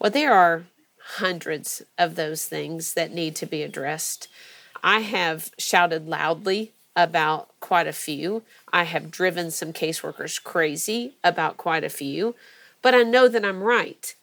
[0.00, 0.64] Well, there are
[1.18, 4.26] hundreds of those things that need to be addressed.
[4.82, 8.42] I have shouted loudly about quite a few.
[8.72, 12.34] I have driven some caseworkers crazy about quite a few,
[12.80, 14.14] but I know that I'm right.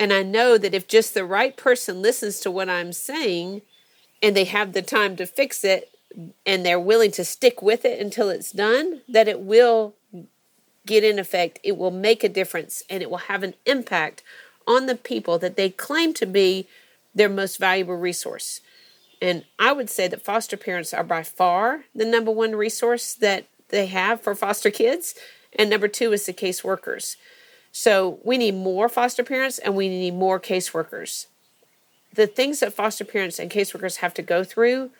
[0.00, 3.62] And I know that if just the right person listens to what I'm saying
[4.22, 5.90] and they have the time to fix it
[6.46, 9.94] and they're willing to stick with it until it's done, that it will
[10.86, 11.58] get in effect.
[11.62, 14.22] It will make a difference and it will have an impact
[14.66, 16.66] on the people that they claim to be
[17.14, 18.60] their most valuable resource.
[19.20, 23.46] And I would say that foster parents are by far the number one resource that
[23.68, 25.14] they have for foster kids.
[25.58, 27.16] And number two is the caseworkers.
[27.72, 31.26] So we need more foster parents and we need more caseworkers.
[32.12, 34.90] The things that foster parents and caseworkers have to go through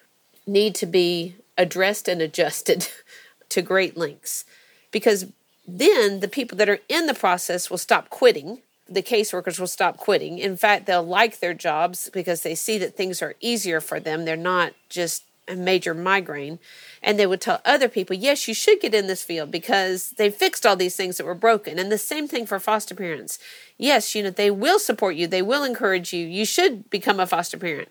[0.46, 2.88] need to be addressed and adjusted
[3.48, 4.44] to great lengths
[4.90, 5.26] because
[5.66, 9.96] then the people that are in the process will stop quitting the caseworkers will stop
[9.96, 10.38] quitting.
[10.38, 14.24] In fact, they'll like their jobs because they see that things are easier for them.
[14.24, 16.58] They're not just a major migraine.
[17.02, 20.30] And they would tell other people, yes, you should get in this field because they
[20.30, 21.78] fixed all these things that were broken.
[21.78, 23.38] And the same thing for foster parents.
[23.78, 26.26] Yes, you know, they will support you, they will encourage you.
[26.26, 27.88] You should become a foster parent.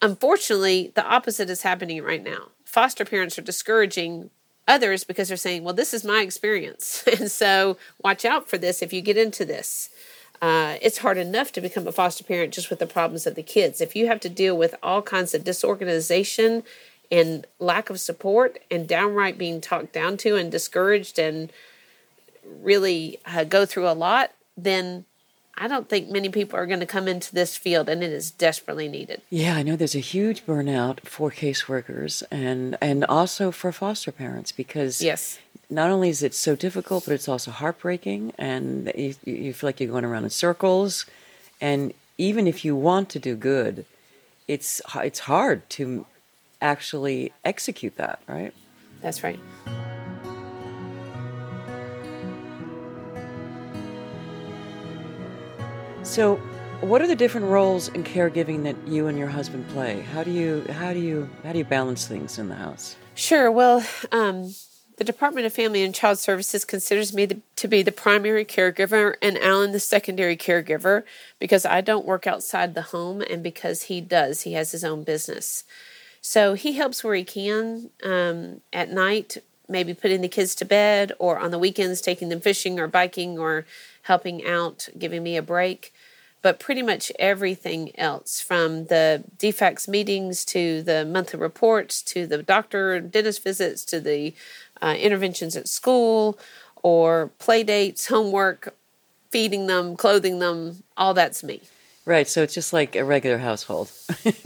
[0.00, 2.48] unfortunately, the opposite is happening right now.
[2.64, 4.30] Foster parents are discouraging
[4.66, 7.04] others because they're saying, well, this is my experience.
[7.18, 9.90] and so watch out for this if you get into this.
[10.42, 13.44] Uh, it's hard enough to become a foster parent just with the problems of the
[13.44, 13.80] kids.
[13.80, 16.64] If you have to deal with all kinds of disorganization
[17.12, 21.52] and lack of support and downright being talked down to and discouraged and
[22.44, 25.04] really uh, go through a lot, then
[25.56, 28.30] I don't think many people are going to come into this field, and it is
[28.30, 29.20] desperately needed.
[29.28, 34.50] Yeah, I know there's a huge burnout for caseworkers and and also for foster parents
[34.50, 35.38] because yes,
[35.68, 39.80] not only is it so difficult, but it's also heartbreaking, and you, you feel like
[39.80, 41.06] you're going around in circles.
[41.60, 43.84] And even if you want to do good,
[44.48, 46.06] it's it's hard to
[46.60, 48.54] actually execute that, right?
[49.00, 49.38] That's right.
[56.02, 56.36] So,
[56.80, 60.00] what are the different roles in caregiving that you and your husband play?
[60.00, 62.96] How do you how do you how do you balance things in the house?
[63.14, 63.50] Sure.
[63.52, 64.52] Well, um,
[64.96, 69.14] the Department of Family and Child Services considers me the, to be the primary caregiver
[69.22, 71.04] and Alan the secondary caregiver
[71.38, 74.42] because I don't work outside the home and because he does.
[74.42, 75.64] He has his own business.
[76.20, 79.38] So he helps where he can um, at night,
[79.68, 83.38] maybe putting the kids to bed, or on the weekends, taking them fishing or biking
[83.38, 83.66] or
[84.02, 85.92] helping out, giving me a break.
[86.42, 92.42] But pretty much everything else, from the DFACS meetings to the monthly reports to the
[92.42, 94.34] doctor and dentist visits to the
[94.82, 96.36] uh, interventions at school
[96.82, 98.74] or play dates, homework,
[99.30, 101.60] feeding them, clothing them, all that's me.
[102.04, 103.88] Right, so it's just like a regular household.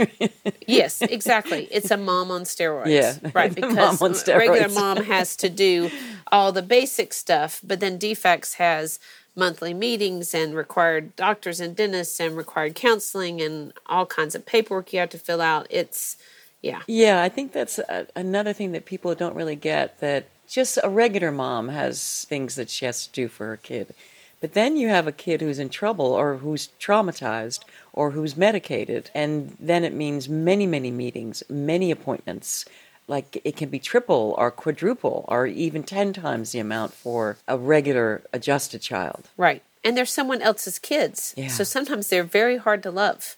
[0.67, 1.67] yes, exactly.
[1.71, 2.89] It's a mom on steroids.
[2.89, 3.55] Yeah, right.
[3.55, 5.91] Because mom regular mom has to do
[6.31, 8.99] all the basic stuff, but then DFACS has
[9.37, 14.93] monthly meetings and required doctors and dentists and required counseling and all kinds of paperwork
[14.93, 15.67] you have to fill out.
[15.71, 16.17] It's
[16.63, 16.83] yeah.
[16.87, 20.89] Yeah, I think that's a, another thing that people don't really get that just a
[20.89, 23.95] regular mom has things that she has to do for her kid.
[24.41, 27.61] But then you have a kid who's in trouble or who's traumatized
[27.93, 32.65] or who's medicated, and then it means many, many meetings, many appointments.
[33.09, 37.57] Like it can be triple or quadruple or even 10 times the amount for a
[37.57, 39.29] regular adjusted child.
[39.37, 39.63] Right.
[39.85, 41.33] And they're someone else's kids.
[41.37, 41.49] Yeah.
[41.49, 43.37] So sometimes they're very hard to love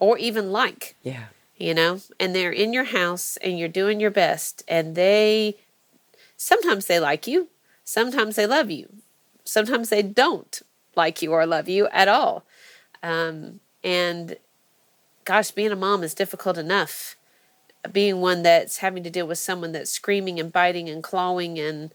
[0.00, 0.96] or even like.
[1.02, 1.24] Yeah.
[1.56, 5.58] You know, and they're in your house and you're doing your best, and they
[6.34, 7.48] sometimes they like you,
[7.84, 8.88] sometimes they love you,
[9.44, 10.62] sometimes they don't
[10.96, 12.46] like you or love you at all.
[13.02, 14.36] Um, and
[15.26, 17.16] gosh, being a mom is difficult enough.
[17.90, 21.90] Being one that's having to deal with someone that's screaming and biting and clawing and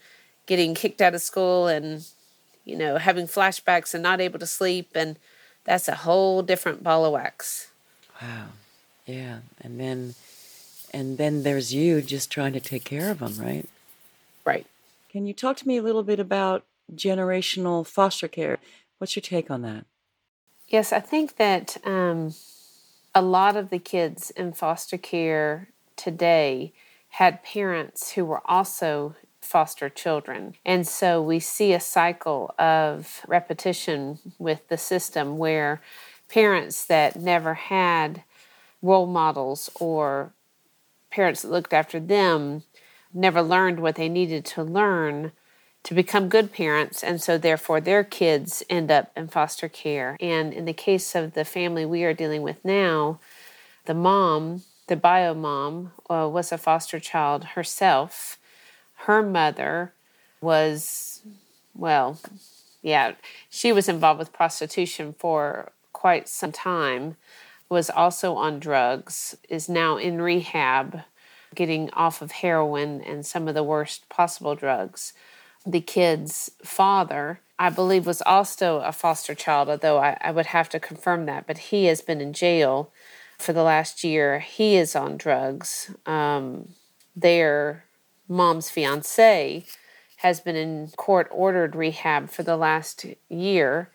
[0.47, 2.05] getting kicked out of school and,
[2.63, 4.91] you know, having flashbacks and not able to sleep.
[4.95, 5.17] And
[5.63, 7.69] that's a whole different ball of wax.
[8.21, 8.47] Wow.
[9.05, 9.39] Yeah.
[9.61, 10.15] And then,
[10.91, 13.69] and then there's you just trying to take care of them, right?
[14.43, 14.65] Right.
[15.11, 18.59] Can you talk to me a little bit about generational foster care.
[18.97, 19.85] What's your take on that?
[20.67, 22.33] Yes, I think that um,
[23.13, 26.73] a lot of the kids in foster care today
[27.09, 30.55] had parents who were also foster children.
[30.65, 35.81] And so we see a cycle of repetition with the system where
[36.27, 38.23] parents that never had
[38.81, 40.33] role models or
[41.11, 42.63] parents that looked after them
[43.13, 45.31] never learned what they needed to learn
[45.83, 50.17] to become good parents, and so therefore their kids end up in foster care.
[50.19, 53.19] And in the case of the family we are dealing with now,
[53.85, 58.37] the mom, the bio mom, uh, was a foster child herself.
[59.05, 59.93] Her mother
[60.41, 61.21] was,
[61.73, 62.19] well,
[62.81, 63.13] yeah,
[63.49, 67.17] she was involved with prostitution for quite some time,
[67.69, 71.01] was also on drugs, is now in rehab,
[71.55, 75.13] getting off of heroin and some of the worst possible drugs
[75.65, 80.69] the kid's father, I believe, was also a foster child, although I, I, would have
[80.69, 81.47] to confirm that.
[81.47, 82.91] But he has been in jail
[83.37, 84.39] for the last year.
[84.39, 85.91] He is on drugs.
[86.05, 86.69] Um,
[87.15, 87.85] their
[88.27, 89.65] mom's fiance
[90.17, 93.91] has been in court ordered rehab for the last year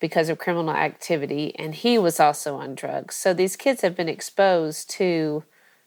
[0.00, 3.14] because of criminal activity, and he was also on drugs.
[3.14, 5.44] So these kids have been exposed to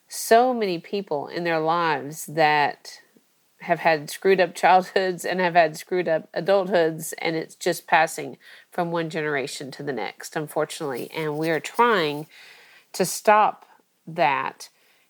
[0.08, 3.02] so many people in their lives that
[3.62, 8.38] have had screwed up childhoods and have had screwed up adulthoods, and it's just passing
[8.72, 11.12] from one generation to the next, unfortunately.
[11.14, 12.28] And we are trying
[12.96, 13.66] to stop
[14.08, 14.70] that.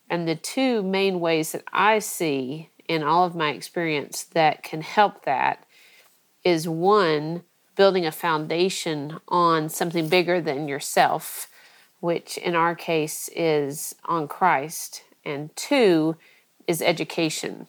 [0.10, 4.82] And the two main ways that I see in all of my experience that can
[4.82, 5.66] help that
[6.44, 7.44] is one,
[7.76, 11.48] building a foundation on something bigger than yourself
[12.06, 16.16] which in our case is on Christ, and two
[16.68, 17.66] is education.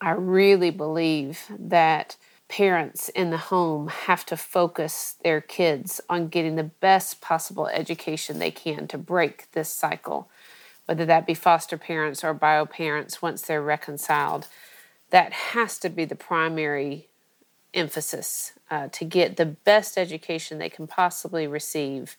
[0.00, 2.16] I really believe that
[2.52, 8.38] parents in the home have to focus their kids on getting the best possible education
[8.38, 10.28] they can to break this cycle,
[10.84, 14.48] whether that be foster parents or bio parents once they're reconciled.
[15.08, 17.08] That has to be the primary
[17.72, 22.18] emphasis uh, to get the best education they can possibly receive,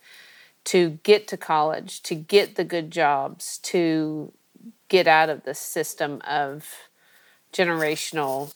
[0.64, 4.34] to get to college, to get the good jobs, to
[4.88, 6.68] get out of the system of
[7.54, 8.52] generational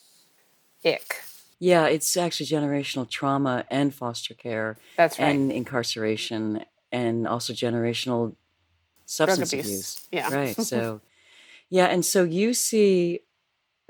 [0.83, 1.21] ick.
[1.59, 4.77] Yeah, it's actually generational trauma and foster care.
[4.95, 5.29] That's right.
[5.29, 8.35] And incarceration and also generational
[9.05, 9.65] substance abuse.
[9.65, 10.07] abuse.
[10.11, 10.33] Yeah.
[10.33, 10.55] Right.
[10.63, 11.01] So,
[11.69, 11.85] yeah.
[11.85, 13.21] And so you see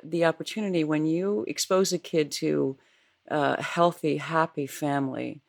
[0.04, 2.78] the opportunity when you expose a kid to
[3.28, 5.42] a healthy, happy family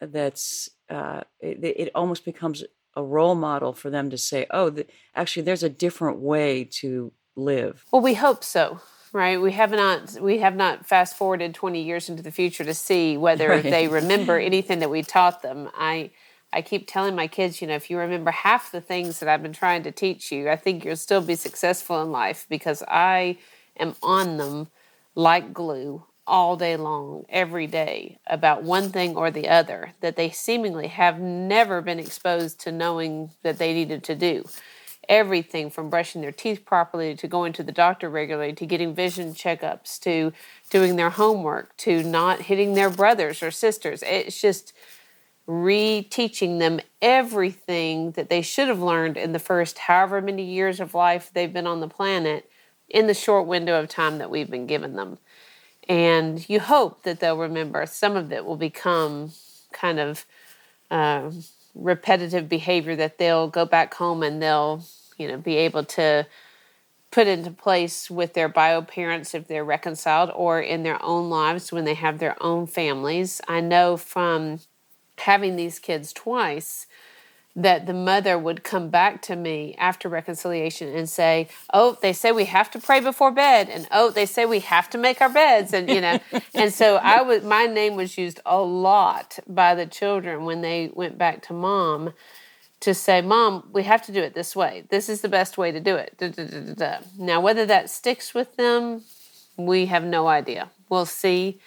[0.00, 2.64] that's, uh, it, it almost becomes
[2.96, 7.12] a role model for them to say, oh, the, actually, there's a different way to
[7.36, 7.84] live.
[7.92, 8.80] Well, we hope so
[9.14, 9.40] right?
[9.42, 13.16] We have not we have not fast forwarded 20 years into the future to see
[13.18, 13.64] whether Right.
[13.64, 15.70] they remember anything that we taught them.
[15.76, 16.12] I
[16.52, 19.42] i keep telling my kids you know if you remember half the things that i've
[19.42, 23.38] been trying to teach you i think you'll still be successful in life because i
[23.78, 24.68] am on them
[25.16, 30.30] like glue all day long every day about one thing or the other that they
[30.30, 34.44] seemingly have never been exposed to knowing that they needed to do
[35.08, 39.34] everything from brushing their teeth properly to going to the doctor regularly to getting vision
[39.34, 40.32] checkups to
[40.70, 44.02] doing their homework to not hitting their brothers or sisters.
[44.06, 44.72] It's just
[45.46, 50.94] reteaching them everything that they should have learned in the first however many years of
[50.94, 52.50] life they've been on the planet
[52.88, 55.18] in the short window of time that we've been given them.
[55.88, 59.32] And you hope that they'll remember some of it will become
[59.72, 60.24] kind of
[60.90, 61.30] uh,
[61.74, 64.84] repetitive behavior that they'll go back home and they'll
[65.18, 66.26] you know be able to
[67.10, 71.70] put into place with their bio parents if they're reconciled or in their own lives
[71.70, 73.40] when they have their own families.
[73.46, 74.58] I know from
[75.18, 76.88] having these kids twice
[77.56, 82.32] that the mother would come back to me after reconciliation and say, "Oh, they say
[82.32, 85.28] we have to pray before bed," and "Oh, they say we have to make our
[85.28, 86.18] beds," and you know,
[86.54, 90.90] and so I was my name was used a lot by the children when they
[90.94, 92.12] went back to mom
[92.80, 94.84] to say, "Mom, we have to do it this way.
[94.88, 96.98] This is the best way to do it." Da, da, da.
[97.16, 99.04] Now, whether that sticks with them,
[99.56, 100.70] we have no idea.
[100.88, 101.60] We'll see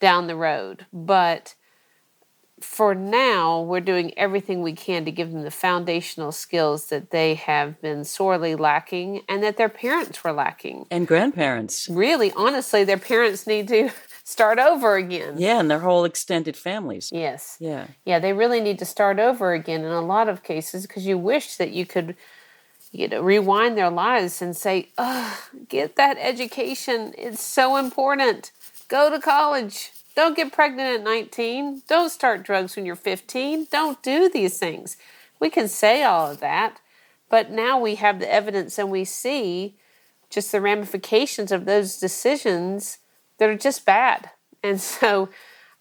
[0.00, 1.54] down the road, but
[2.60, 7.34] for now, we're doing everything we can to give them the foundational skills that they
[7.34, 10.86] have been sorely lacking and that their parents were lacking.
[10.90, 11.88] And grandparents.
[11.88, 13.90] Really, honestly, their parents need to
[14.24, 15.34] start over again.
[15.38, 17.10] Yeah, and their whole extended families.
[17.12, 17.56] Yes.
[17.60, 17.86] Yeah.
[18.04, 21.18] Yeah, they really need to start over again in a lot of cases because you
[21.18, 22.16] wish that you could
[22.90, 25.38] you know rewind their lives and say, "Oh,
[25.68, 27.14] get that education.
[27.18, 28.50] It's so important.
[28.88, 29.92] Go to college.
[30.18, 31.82] Don't get pregnant at 19.
[31.86, 33.68] Don't start drugs when you're 15.
[33.70, 34.96] Don't do these things."
[35.38, 36.80] We can say all of that,
[37.28, 39.76] but now we have the evidence and we see
[40.28, 42.98] just the ramifications of those decisions
[43.38, 44.30] that are just bad.
[44.60, 45.28] And so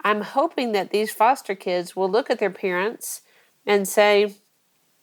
[0.04, 3.24] I'm hoping that these foster kids will look at their parents
[3.66, 4.36] and say,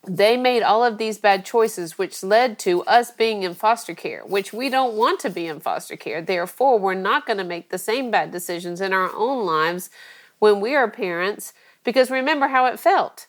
[0.06, 4.22] they made all of these bad choices, which led to us being in foster care,
[4.24, 6.22] which we don't want to be in foster care.
[6.22, 9.90] Therefore, we're not going to make the same bad decisions in our own lives
[10.38, 11.52] when we are parents,
[11.84, 13.26] because remember how it felt.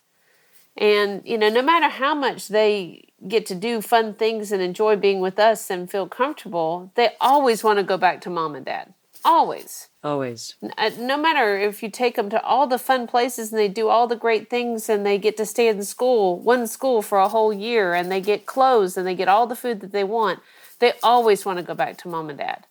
[0.77, 4.97] And, you know, no matter how much they get to do fun things and enjoy
[4.97, 8.65] being with us and feel comfortable, they always want to go back to mom and
[8.65, 8.93] dad.
[9.25, 9.89] Always.
[10.03, 10.53] Always.
[10.77, 13.89] Uh, no matter if you take them to all the fun places and they do
[13.89, 17.27] all the great things and they get to stay in school, one school for a
[17.27, 20.41] whole year and they get clothes and they get all the food that they want,
[20.77, 22.67] they always want to go back to mom and dad.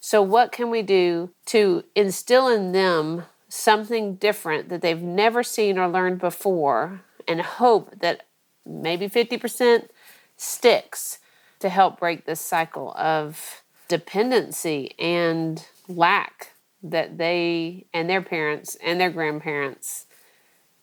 [0.00, 5.78] So, what can we do to instill in them something different that they've never seen
[5.78, 8.26] or learned before and hope that
[8.66, 9.88] maybe 50%
[10.36, 11.20] sticks
[11.60, 16.52] to help break this cycle of dependency and lack
[16.82, 20.06] that they and their parents and their grandparents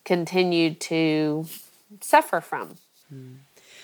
[0.05, 1.45] continued to
[2.01, 2.75] suffer from.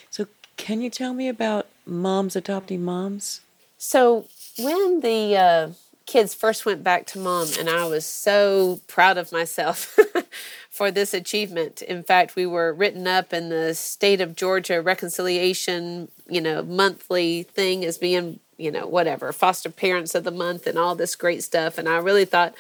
[0.10, 3.42] So, can you tell me about moms adopting moms?
[3.78, 4.26] So
[4.58, 5.70] when the uh,
[6.06, 9.98] kids first went back to mom, and I was so proud of myself
[10.70, 11.82] for this achievement.
[11.82, 17.44] In fact, we were written up in the state of Georgia reconciliation, you know, monthly
[17.44, 21.44] thing as being, you know, whatever, foster parents of the month and all this great
[21.44, 21.78] stuff.
[21.78, 22.54] And I really thought,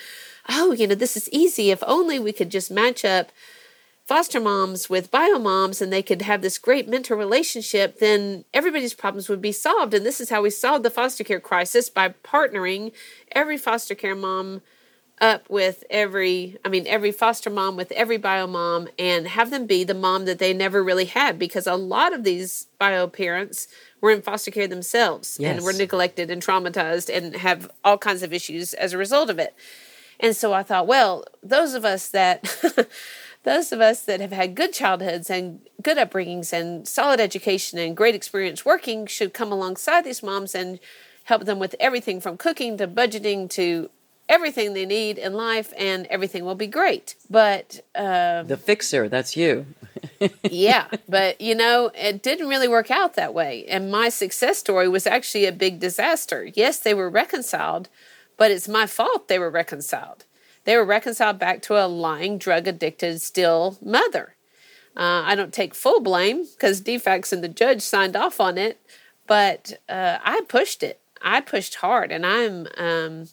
[0.49, 1.71] oh, you know, this is easy.
[1.71, 3.31] If only we could just match up
[4.05, 8.93] foster moms with bio moms and they could have this great mentor relationship, then everybody's
[8.93, 9.93] problems would be solved.
[9.93, 12.91] And this is how we solved the foster care crisis by partnering
[13.31, 14.61] every foster care mom
[15.22, 19.66] up with every i mean every foster mom with every bio mom and have them
[19.66, 23.68] be the mom that they never really had because a lot of these bio parents
[24.01, 25.55] were in foster care themselves yes.
[25.55, 29.39] and were neglected and traumatized and have all kinds of issues as a result of
[29.39, 29.55] it
[30.20, 32.43] and so i thought well those of us that
[33.43, 37.95] those of us that have had good childhoods and good upbringings and solid education and
[37.95, 40.80] great experience working should come alongside these moms and
[41.26, 43.89] help them with everything from cooking to budgeting to
[44.28, 47.15] everything they need in life and everything will be great.
[47.30, 49.65] But um, the fixer, that's you.
[50.43, 53.65] yeah, but you know, it didn't really work out that way.
[53.67, 56.49] And my success story was actually a big disaster.
[56.53, 57.89] Yes, they were reconciled,
[58.38, 60.26] but it's my fault they were reconciled.
[60.65, 64.36] They were reconciled back to a lying, drug addicted, still mother.
[64.97, 68.80] Uh, I don't take full blame because DFACS and the judge signed off on it,
[69.28, 70.99] but uh, I pushed it.
[71.21, 73.28] I pushed hard, and I'm um,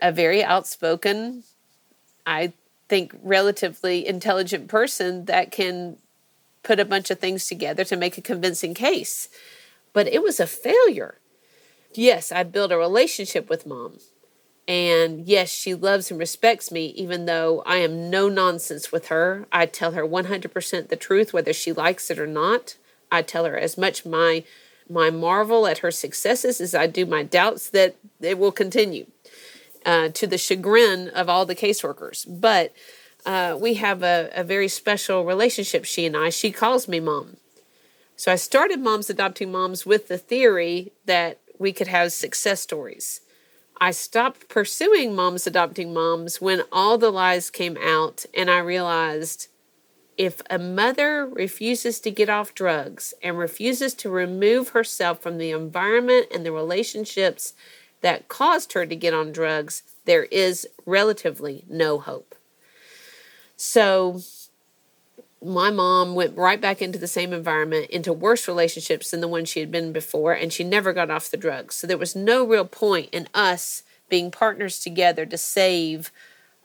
[0.00, 1.44] a very outspoken,
[2.26, 2.52] I
[2.88, 5.96] think, relatively intelligent person that can
[6.62, 9.28] put a bunch of things together to make a convincing case.
[9.92, 11.18] But it was a failure.
[11.94, 13.98] Yes, I built a relationship with mom.
[14.66, 19.46] And yes, she loves and respects me, even though I am no nonsense with her.
[19.52, 22.76] I tell her 100% the truth, whether she likes it or not.
[23.12, 24.44] I tell her as much my
[24.88, 29.06] my marvel at her successes as I do my doubts that it will continue
[29.84, 32.24] uh, to the chagrin of all the caseworkers.
[32.28, 32.72] But
[33.26, 36.30] uh, we have a, a very special relationship, she and I.
[36.30, 37.36] She calls me mom.
[38.16, 43.20] So I started Moms Adopting Moms with the theory that we could have success stories.
[43.80, 49.48] I stopped pursuing Moms Adopting Moms when all the lies came out, and I realized
[50.16, 55.50] if a mother refuses to get off drugs and refuses to remove herself from the
[55.50, 57.52] environment and the relationships
[58.04, 62.34] that caused her to get on drugs, there is relatively no hope.
[63.56, 64.20] So,
[65.42, 69.46] my mom went right back into the same environment, into worse relationships than the one
[69.46, 71.76] she had been before, and she never got off the drugs.
[71.76, 76.12] So, there was no real point in us being partners together to save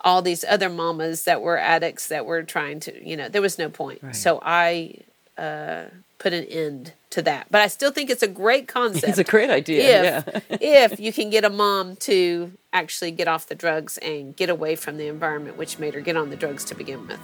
[0.01, 3.57] all these other mamas that were addicts that were trying to, you know, there was
[3.57, 4.03] no point.
[4.03, 4.13] Right.
[4.13, 4.95] So, I
[5.37, 5.85] uh,
[6.17, 7.47] put an end to that.
[7.49, 9.07] But I still think it's a great concept.
[9.07, 10.19] It's a great idea.
[10.19, 10.27] If,
[10.59, 10.87] yeah.
[10.91, 14.75] if you can get a mom to actually get off the drugs and get away
[14.75, 17.19] from the environment which made her get on the drugs to begin with.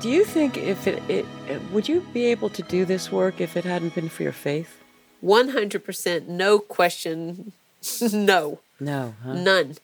[0.00, 1.24] Do you think if it, it
[1.72, 4.82] would you be able to do this work if it hadn't been for your faith?
[5.24, 7.52] 100% no question
[8.12, 8.60] no.
[8.78, 9.14] No.
[9.22, 9.34] Huh?
[9.34, 9.76] None.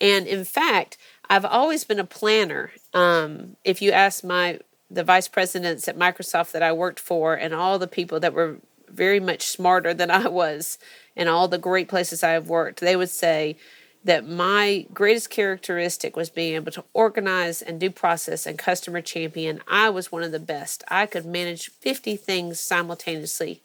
[0.00, 0.96] And in fact,
[1.30, 2.72] I've always been a planner.
[2.92, 4.58] Um, if you ask my
[4.90, 8.56] the vice presidents at Microsoft that I worked for, and all the people that were
[8.88, 10.76] very much smarter than I was,
[11.16, 13.56] and all the great places I have worked, they would say
[14.02, 19.60] that my greatest characteristic was being able to organize and do process and customer champion.
[19.68, 20.82] I was one of the best.
[20.88, 23.62] I could manage 50 things simultaneously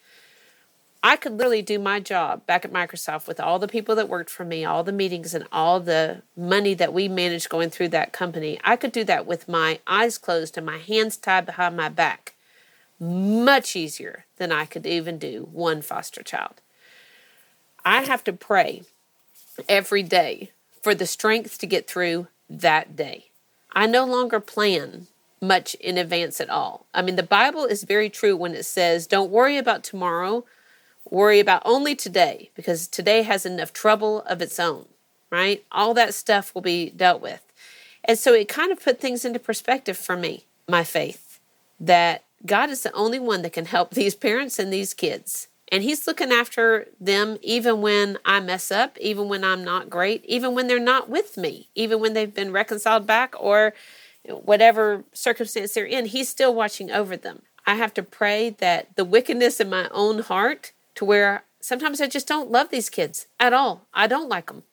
[1.05, 4.31] I could literally do my job back at Microsoft with all the people that worked
[4.31, 8.11] for me, all the meetings, and all the money that we managed going through that
[8.11, 8.59] company.
[8.63, 12.33] I could do that with my eyes closed and my hands tied behind my back
[12.99, 16.55] much easier than I could even do one foster child.
[17.85, 18.81] I have to pray
[19.69, 23.25] every day for the strength to get through that day.
[23.73, 25.05] I no longer plan
[25.39, 26.87] much in advance at all.
[26.95, 30.45] I mean, the Bible is very true when it says, Don't worry about tomorrow
[31.09, 34.85] Worry about only today because today has enough trouble of its own,
[35.31, 35.63] right?
[35.71, 37.41] All that stuff will be dealt with.
[38.03, 41.39] And so it kind of put things into perspective for me, my faith,
[41.79, 45.47] that God is the only one that can help these parents and these kids.
[45.71, 50.23] And He's looking after them even when I mess up, even when I'm not great,
[50.25, 53.73] even when they're not with me, even when they've been reconciled back or
[54.27, 56.05] whatever circumstance they're in.
[56.05, 57.41] He's still watching over them.
[57.67, 62.07] I have to pray that the wickedness in my own heart to where sometimes I
[62.07, 63.87] just don't love these kids at all.
[63.93, 64.63] I don't like them.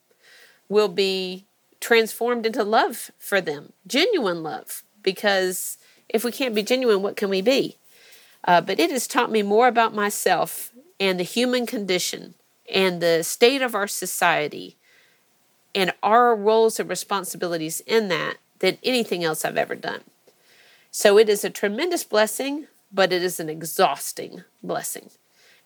[0.68, 1.47] Will be
[1.81, 7.29] transformed into love for them, genuine love, because if we can't be genuine, what can
[7.29, 7.77] we be?
[8.45, 12.35] Uh, but it has taught me more about myself and the human condition
[12.73, 14.77] and the state of our society
[15.75, 20.03] and our roles and responsibilities in that than anything else I've ever done.
[20.91, 25.11] So it is a tremendous blessing, but it is an exhausting blessing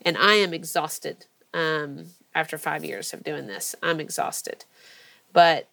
[0.02, 3.74] and I am exhausted um, after five years of doing this.
[3.82, 4.64] I'm exhausted.
[5.32, 5.68] but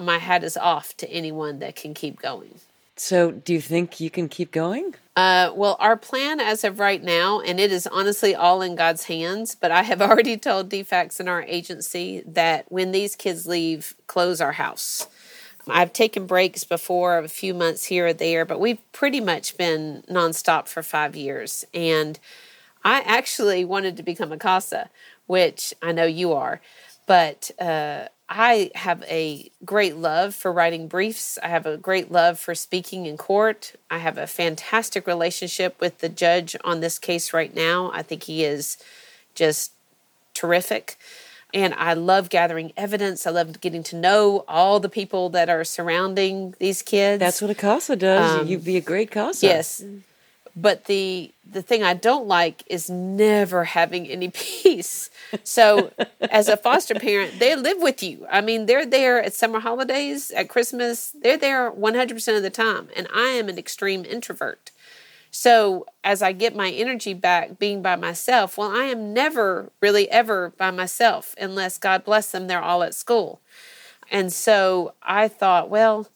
[0.00, 2.60] my hat is off to anyone that can keep going.
[2.96, 4.94] So, do you think you can keep going?
[5.16, 9.04] Uh, well, our plan as of right now, and it is honestly all in God's
[9.04, 13.94] hands, but I have already told DFACS and our agency that when these kids leave,
[14.06, 15.08] close our house.
[15.68, 19.56] I've taken breaks before of a few months here or there, but we've pretty much
[19.56, 21.64] been nonstop for five years.
[21.72, 22.18] And
[22.84, 24.90] I actually wanted to become a CASA,
[25.26, 26.60] which I know you are,
[27.06, 31.38] but uh, I have a great love for writing briefs.
[31.42, 33.74] I have a great love for speaking in court.
[33.90, 37.90] I have a fantastic relationship with the judge on this case right now.
[37.92, 38.76] I think he is
[39.34, 39.72] just
[40.32, 40.96] terrific.
[41.52, 43.26] And I love gathering evidence.
[43.26, 47.18] I love getting to know all the people that are surrounding these kids.
[47.18, 48.40] That's what a CASA does.
[48.42, 49.44] Um, You'd be a great CASA.
[49.44, 49.84] Yes.
[50.56, 55.10] But the the thing I don't like is never having any peace.
[55.42, 55.92] So,
[56.30, 58.26] as a foster parent, they live with you.
[58.30, 61.14] I mean, they're there at summer holidays, at Christmas.
[61.20, 62.88] They're there 100% of the time.
[62.96, 64.70] And I am an extreme introvert.
[65.32, 70.10] So, as I get my energy back being by myself, well, I am never really
[70.10, 73.40] ever by myself unless God bless them, they're all at school.
[74.10, 76.08] And so I thought, well,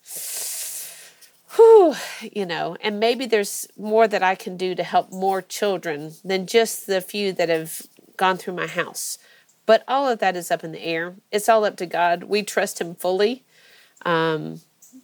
[1.57, 6.13] whew, you know, and maybe there's more that I can do to help more children
[6.25, 7.83] than just the few that have
[8.17, 9.19] gone through my house.
[9.67, 11.15] But all of that is up in the air.
[11.33, 12.25] It's all up to God.
[12.25, 13.43] We trust Him fully.
[14.05, 14.61] Um,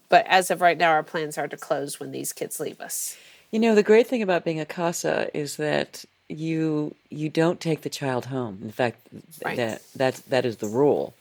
[0.09, 3.17] but as of right now, our plans are to close when these kids leave us.
[3.51, 7.81] You know, the great thing about being a CASA is that you you don't take
[7.81, 8.61] the child home.
[8.63, 9.01] In fact,
[9.45, 9.57] right.
[9.57, 11.15] that that that is the rule.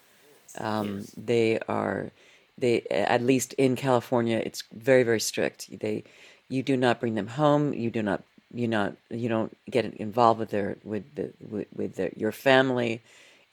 [0.58, 1.12] Um, yes.
[1.18, 2.12] They are
[2.60, 5.80] they at least in California, it's very very strict.
[5.80, 6.03] They
[6.49, 7.74] you do not bring them home.
[7.74, 11.95] You do not you not you don't get involved with their with the with, with
[11.95, 13.01] their, your family.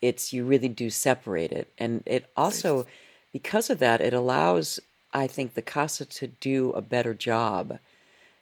[0.03, 2.87] It's you really do separate it, and it also
[3.33, 4.81] because of that it allows
[5.13, 7.79] I think the casa to do a better job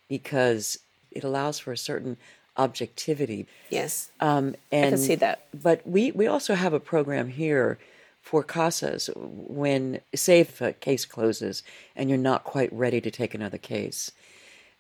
[0.09, 0.79] because
[1.11, 2.17] it allows for a certain
[2.57, 3.47] objectivity.
[3.71, 5.47] Yes, um, and I can see that.
[5.53, 7.79] But we we also have a program here
[8.25, 11.63] for casas when say if a case closes
[11.95, 14.11] and you're not quite ready to take another case.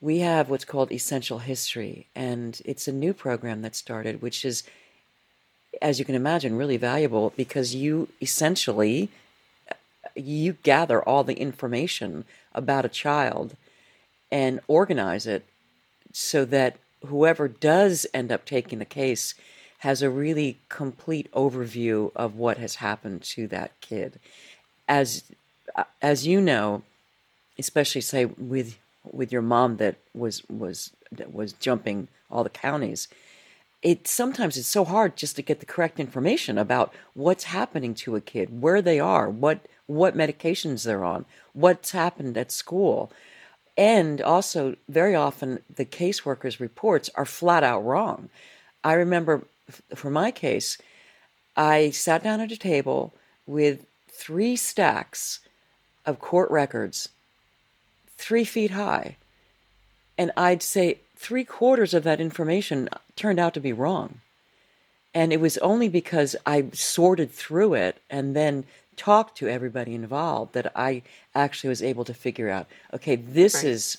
[0.01, 4.65] We have what's called essential history and it's a new program that started which is
[5.83, 9.11] as you can imagine really valuable because you essentially
[10.15, 12.25] you gather all the information
[12.55, 13.57] about a child
[14.33, 15.45] and organize it
[16.13, 19.35] so that whoever does end up taking the case
[19.85, 24.18] has a really complete overview of what has happened to that kid.
[24.89, 25.24] As
[25.76, 26.82] uh, as you know,
[27.59, 28.78] especially say with
[29.12, 33.09] with your mom that was was that was jumping all the counties,
[33.82, 38.16] it sometimes it's so hard just to get the correct information about what's happening to
[38.16, 43.12] a kid, where they are, what what medications they're on, what's happened at school.
[43.76, 48.30] And also, very often, the caseworkers' reports are flat out wrong.
[48.82, 49.43] I remember
[49.95, 50.79] for my case,
[51.57, 53.15] I sat down at a table
[53.47, 55.41] with three stacks
[56.07, 57.09] of court records,
[58.17, 59.17] three feet high,
[60.17, 64.21] and I'd say three quarters of that information turned out to be wrong.
[65.15, 68.65] And it was only because I sorted through it and then
[68.97, 71.03] talked to everybody involved that I
[71.35, 73.65] actually was able to figure out okay, this right.
[73.65, 73.99] is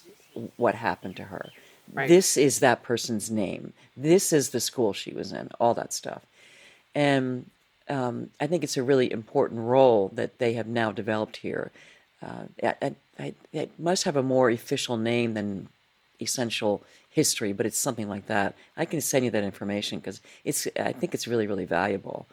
[0.57, 1.49] what happened to her.
[1.93, 2.09] Right.
[2.09, 3.73] This is that person's name.
[3.95, 6.23] This is the school she was in, all that stuff.
[6.93, 7.49] And
[7.89, 11.71] um, I think it's a really important role that they have now developed here.
[12.21, 15.69] Uh, it, it, it must have a more official name than
[16.21, 18.55] essential history, but it's something like that.
[18.75, 20.67] I can send you that information because it's.
[20.79, 22.25] I think it's really, really valuable.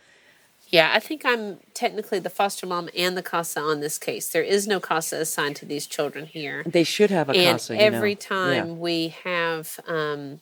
[0.73, 4.31] Yeah, I think I'm technically the foster mom and the CASA on this case.
[4.31, 6.63] There is no CASA assigned to these children here.
[6.65, 7.79] They should have a and CASA.
[7.79, 8.21] every know.
[8.21, 8.73] time yeah.
[8.73, 10.41] we have um,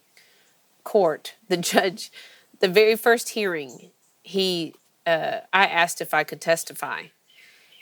[0.85, 2.13] court, the judge,
[2.61, 3.91] the very first hearing,
[4.23, 4.75] he,
[5.05, 7.07] uh, I asked if I could testify.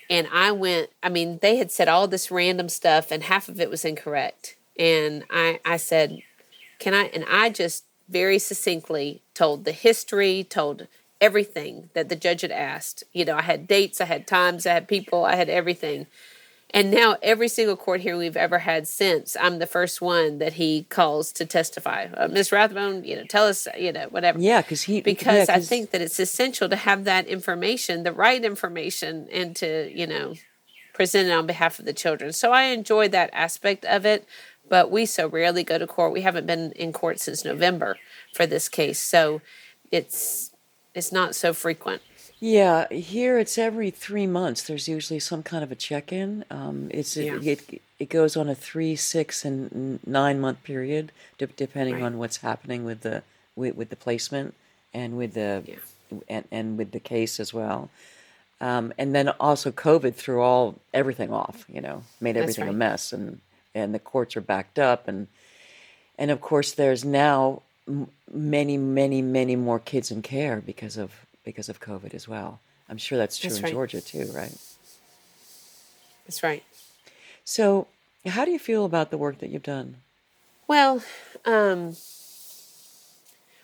[0.08, 3.60] And I went, I mean, they had said all this random stuff and half of
[3.60, 4.56] it was incorrect.
[4.78, 6.22] And I, I said,
[6.78, 10.86] can I, and I just very succinctly told the history, told
[11.20, 13.04] everything that the judge had asked.
[13.12, 16.06] You know, I had dates, I had times, I had people, I had everything.
[16.70, 20.54] And now every single court hearing we've ever had since, I'm the first one that
[20.54, 22.08] he calls to testify.
[22.14, 22.52] Uh, Ms.
[22.52, 24.38] Rathbone, you know, tell us, you know, whatever.
[24.38, 28.12] Yeah, because he because yeah, I think that it's essential to have that information, the
[28.12, 30.34] right information, and to you know
[30.92, 32.34] present it on behalf of the children.
[32.34, 34.26] So I enjoy that aspect of it.
[34.68, 36.12] But we so rarely go to court.
[36.12, 37.96] We haven't been in court since November
[38.34, 39.40] for this case, so
[39.90, 40.50] it's
[40.94, 42.02] it's not so frequent.
[42.40, 44.62] Yeah, here it's every three months.
[44.62, 46.44] There's usually some kind of a check-in.
[46.50, 47.38] Um, it's Yeah.
[47.42, 52.04] it, it goes on a three, six, and nine month period, de- depending Right.
[52.04, 53.22] on what's happening with the
[53.56, 54.54] with, with the placement
[54.94, 56.18] and with the Yeah.
[56.28, 57.90] and, and with the case as well.
[58.60, 61.64] Um, and then also COVID threw all everything off.
[61.68, 63.40] You know, made everything a mess, and
[63.74, 65.26] and the courts are backed up, and
[66.16, 67.62] and of course there's now
[68.32, 71.12] many, many, many more kids in care because of
[71.44, 72.60] because of COVID as well.
[72.88, 73.72] I'm sure that's true That's in right.
[73.72, 74.56] Georgia too, right?
[76.26, 76.62] That's right.
[77.44, 77.86] So,
[78.26, 79.96] how do you feel about the work that you've done?
[80.66, 81.02] Well,
[81.46, 81.96] um,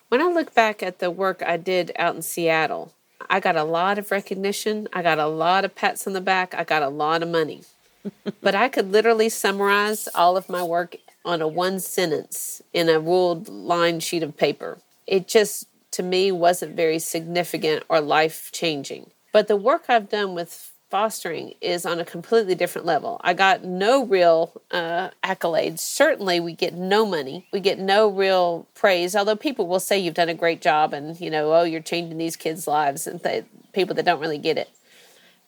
[0.09, 2.93] when I look back at the work I did out in Seattle,
[3.29, 4.89] I got a lot of recognition.
[4.93, 6.55] I got a lot of pats on the back.
[6.55, 7.63] I got a lot of money.
[8.43, 13.01] but I could literally summarize all of my work on a one sentence in a
[13.01, 14.79] ruled line sheet of paper.
[15.07, 19.11] It just, to me, wasn't very significant or life changing.
[19.33, 23.21] But the work I've done with fostering is on a completely different level.
[23.25, 25.81] I got no real uh, accolades.
[25.81, 27.49] Certainly, we get no money.
[27.53, 29.17] We get no real praise.
[29.17, 32.19] Although people will say you've done a great job, and you know, oh, you're changing
[32.19, 34.71] these kids' lives, and th- people that don't really get it.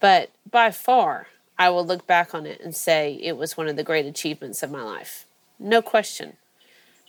[0.01, 3.77] But by far, I will look back on it and say it was one of
[3.77, 5.26] the great achievements of my life.
[5.59, 6.36] No question.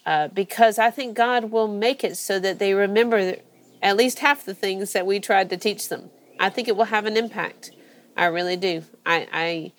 [0.05, 3.35] Uh, because I think God will make it so that they remember
[3.81, 6.09] at least half the things that we tried to teach them.
[6.39, 7.71] I think it will have an impact.
[8.15, 8.83] I really do.
[9.05, 9.71] I, I,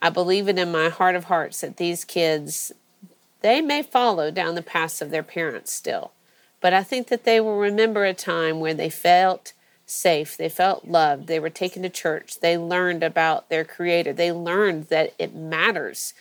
[0.00, 2.72] I believe it in my heart of hearts that these kids,
[3.42, 6.12] they may follow down the paths of their parents still,
[6.60, 9.52] but I think that they will remember a time where they felt
[9.86, 14.32] safe, they felt loved, they were taken to church, they learned about their Creator, they
[14.32, 16.14] learned that it matters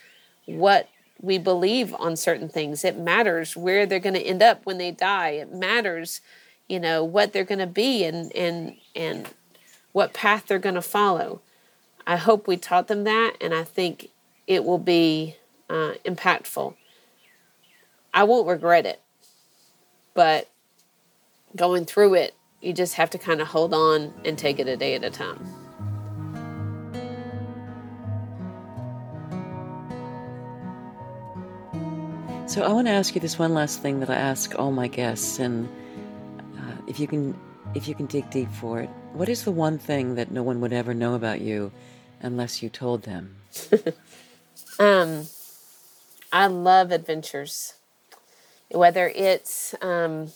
[0.45, 0.87] what
[1.21, 2.83] we believe on certain things.
[2.83, 5.31] It matters where they're going to end up when they die.
[5.31, 6.21] It matters,
[6.67, 9.27] you know, what they're going to be and and and
[9.91, 11.41] what path they're going to follow.
[12.05, 14.09] I hope we taught them that, and I think
[14.45, 15.35] it will be
[15.69, 16.75] uh, impactful.
[18.13, 19.01] I won't regret it,
[20.13, 20.49] but
[21.55, 24.77] going through it, you just have to kind of hold on and take it a
[24.77, 25.56] day at a time.
[32.57, 34.87] So, I want to ask you this one last thing that I ask all my
[34.87, 35.69] guests, and
[36.57, 37.39] uh, if you can,
[37.75, 40.59] if you can dig deep for it, what is the one thing that no one
[40.61, 41.71] would ever know about you
[42.19, 43.35] unless you told them?
[44.79, 45.27] Um,
[46.31, 47.75] I love adventures.
[48.71, 50.29] Whether it's um,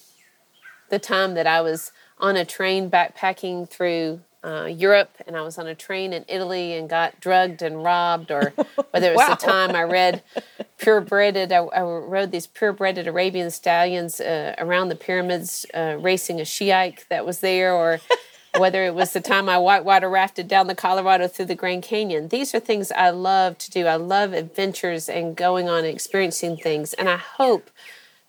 [0.89, 5.57] the time that I was on a train backpacking through uh, Europe and I was
[5.57, 8.53] on a train in Italy and got drugged and robbed, or
[8.91, 9.35] whether it was Wow.
[9.35, 10.23] the time I read
[10.77, 16.45] purebreded, I, I rode these purebreded Arabian stallions uh, around the pyramids, uh, racing a
[16.45, 17.99] Shiite that was there, or
[18.57, 22.27] whether it was the time I whitewater rafted down the Colorado through the Grand Canyon.
[22.29, 23.85] These are things I love to do.
[23.85, 26.93] I love adventures and going on and experiencing things.
[26.93, 27.69] And I hope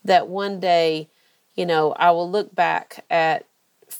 [0.04, 1.08] that one day,
[1.56, 3.46] you know, I will look back at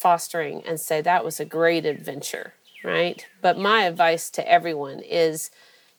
[0.03, 3.25] fostering and say that was a great adventure, right?
[3.41, 5.53] But my advice to everyone is,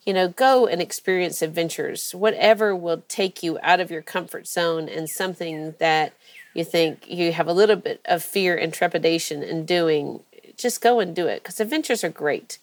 [0.06, 4.90] you know, go and experience adventures, whatever will take you out of your comfort zone
[4.90, 6.12] and something that
[6.54, 10.20] you think you have a little bit of fear and trepidation in doing,
[10.58, 12.60] just go and do it because adventures are great.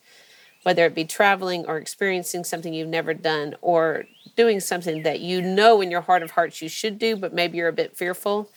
[0.62, 4.04] Whether it be traveling or experiencing something you've never done or
[4.36, 7.56] doing something that you know in your heart of hearts you should do, but maybe
[7.56, 8.50] you're a bit fearful,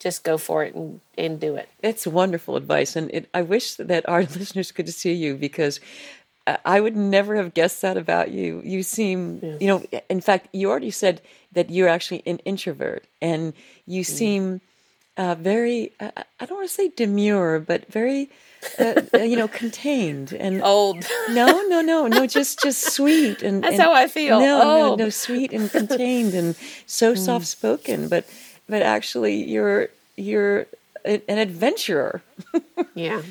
[0.00, 1.68] just go for it and, and do it.
[1.82, 5.78] It's wonderful advice, and it, I wish that our listeners could see you because
[6.46, 8.60] I- I would never have guessed that about you.
[8.64, 11.20] You seem, you know, in fact, you already said
[11.52, 13.52] that you're actually an introvert, and
[13.86, 14.60] you seem
[15.16, 18.30] uh, very, uh, I don't want to say demure, but very,
[18.78, 21.04] uh, uh, you know, contained and Old.
[21.30, 24.40] no, no, no, no, just just sweet and That's and- how I feel.
[24.40, 24.98] No, no, Old.
[25.00, 28.24] no, sweet and contained and so soft spoken, but
[28.70, 30.66] but actually you're you're
[31.04, 32.22] an adventurer.
[32.94, 33.22] Yeah.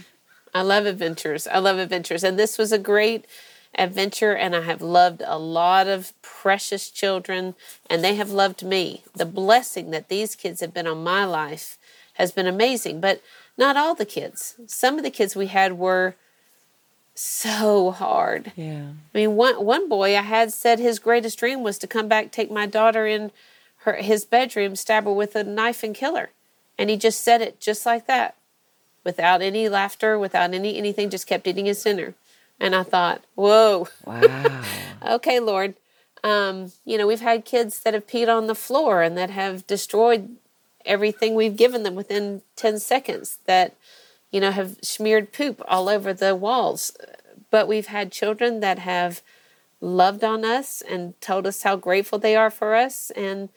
[0.53, 1.45] I love adventures.
[1.45, 2.23] I love adventures.
[2.23, 3.25] And this was a great
[3.75, 7.55] adventure, and I have loved a lot of precious children,
[7.89, 9.03] and they have loved me.
[9.15, 11.77] The blessing that these kids have been on my life
[12.13, 13.21] has been amazing, but
[13.57, 14.55] not all the kids.
[14.65, 16.15] Some of the kids we had were
[17.13, 18.53] so hard.
[18.55, 18.91] Yeah.
[19.13, 22.31] I mean, one one boy I had said his greatest dream was to come back,
[22.31, 23.31] take my daughter in
[23.79, 26.29] her his bedroom, stab her with a knife, and kill her.
[26.77, 28.35] And he just said it just like that,
[29.03, 31.09] without any laughter, without any anything.
[31.09, 32.15] Just kept eating his dinner.
[32.59, 34.63] And I thought, whoa, Wow.
[35.05, 35.75] okay, Lord.
[36.23, 39.65] Um, you know, we've had kids that have peed on the floor and that have
[39.65, 40.35] destroyed
[40.85, 43.39] everything we've given them within ten seconds.
[43.45, 43.75] That
[44.31, 46.95] you know, have smeared poop all over the walls.
[47.51, 49.21] But we've had children that have
[49.81, 53.11] loved on us and told us how grateful they are for us.
[53.15, 53.49] And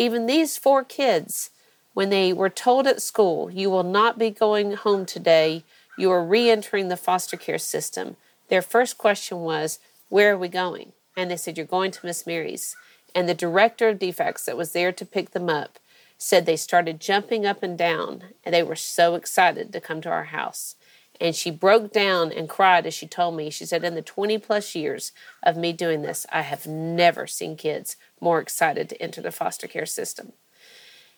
[0.00, 1.50] even these four kids,
[1.92, 5.62] when they were told at school, you will not be going home today,
[5.98, 8.16] you are re entering the foster care system,
[8.48, 9.78] their first question was,
[10.08, 10.92] Where are we going?
[11.18, 12.74] And they said, You're going to Miss Mary's.
[13.14, 15.78] And the director of DFACS that was there to pick them up
[16.16, 20.08] said they started jumping up and down and they were so excited to come to
[20.08, 20.76] our house.
[21.20, 23.50] And she broke down and cried as she told me.
[23.50, 25.12] She said, In the 20 plus years
[25.42, 29.66] of me doing this, I have never seen kids more excited to enter the foster
[29.66, 30.32] care system.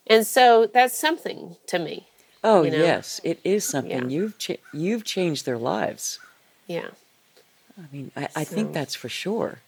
[0.07, 2.09] And so that's something to me.
[2.43, 2.79] Oh, you know?
[2.79, 4.11] yes, it is something.
[4.11, 4.17] Yeah.
[4.17, 6.19] You've, cha- you've changed their lives.
[6.67, 6.89] Yeah.
[7.79, 8.55] I mean, I, I so.
[8.55, 9.61] think that's for sure.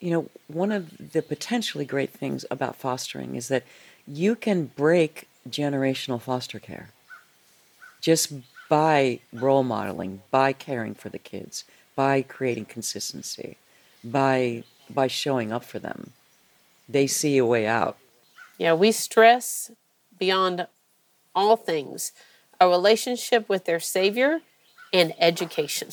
[0.00, 3.64] You know, one of the potentially great things about fostering is that
[4.06, 6.90] you can break generational foster care
[8.00, 8.32] just
[8.68, 11.64] by role modeling, by caring for the kids,
[11.96, 13.56] by creating consistency,
[14.04, 16.12] by by showing up for them.
[16.88, 17.98] They see a way out.
[18.56, 19.70] Yeah, we stress
[20.18, 20.66] beyond
[21.34, 22.12] all things
[22.60, 24.40] a relationship with their savior
[24.92, 25.88] and education.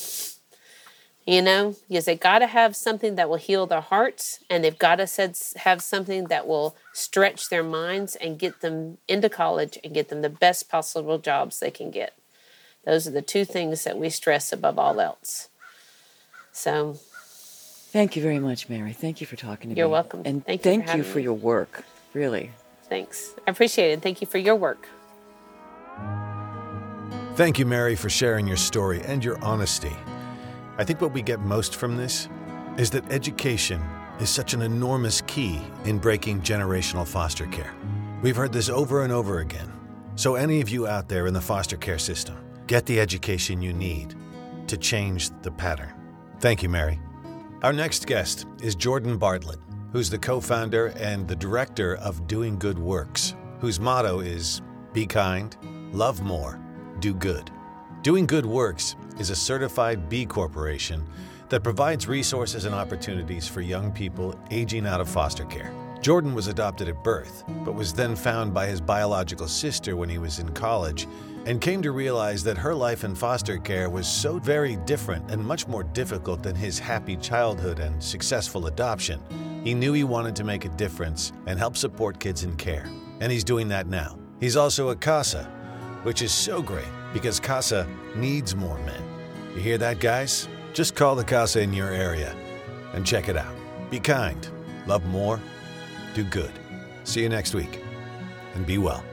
[1.28, 4.78] You know, because they got to have something that will heal their hearts and they've
[4.78, 9.93] got to have something that will stretch their minds and get them into college and
[9.93, 12.13] get them the best possible jobs they can get.
[12.86, 15.49] Those are the two things that we stress above all else.
[16.51, 16.97] So,
[17.91, 18.93] thank you very much, Mary.
[18.93, 19.89] Thank you for talking to You're me.
[19.89, 20.21] You're welcome.
[20.23, 21.83] And thank, thank you, you for, your work,
[22.13, 22.51] really.
[22.83, 23.33] Thanks.
[23.47, 24.01] I appreciate it.
[24.01, 24.88] Thank you for your work.
[27.36, 29.91] Thank you, Mary, for sharing your story and your honesty.
[30.77, 32.29] I think what we get most from this
[32.77, 33.81] is that education
[34.19, 37.73] is such an enormous key in breaking generational foster care.
[38.21, 39.71] We've heard this over and over again.
[40.15, 42.38] So, any of you out there in the foster care system,
[42.68, 44.16] get the education you need
[44.68, 45.93] to change the pattern.
[46.39, 46.99] Thank you, Mary.
[47.63, 49.59] Our next guest is Jordan Bartlett,
[49.91, 54.61] who's the co founder and the director of Doing Good Works, whose motto is
[54.93, 55.55] Be kind,
[55.93, 56.59] love more,
[56.99, 57.51] do good.
[58.01, 61.03] Doing Good Works is a certified B Corporation
[61.49, 65.74] that provides resources and opportunities for young people aging out of foster care.
[66.06, 70.20] Jordan was adopted at birth, but was then found by his biological sister when he
[70.20, 71.08] was in college
[71.47, 75.43] and came to realize that her life in foster care was so very different and
[75.43, 79.20] much more difficult than his happy childhood and successful adoption.
[79.64, 82.86] He knew he wanted to make a difference and help support kids in care,
[83.20, 84.20] and he's doing that now.
[84.39, 85.45] He's also a CASA,
[86.03, 89.01] which is so great because CASA needs more men.
[89.56, 90.47] You hear that, guys?
[90.72, 92.36] Just call the CASA in your area
[92.93, 93.56] and check it out.
[93.89, 94.47] Be kind,
[94.86, 95.39] love more,
[96.16, 96.51] do good.
[97.03, 97.82] See you next week,
[98.55, 99.03] and be well.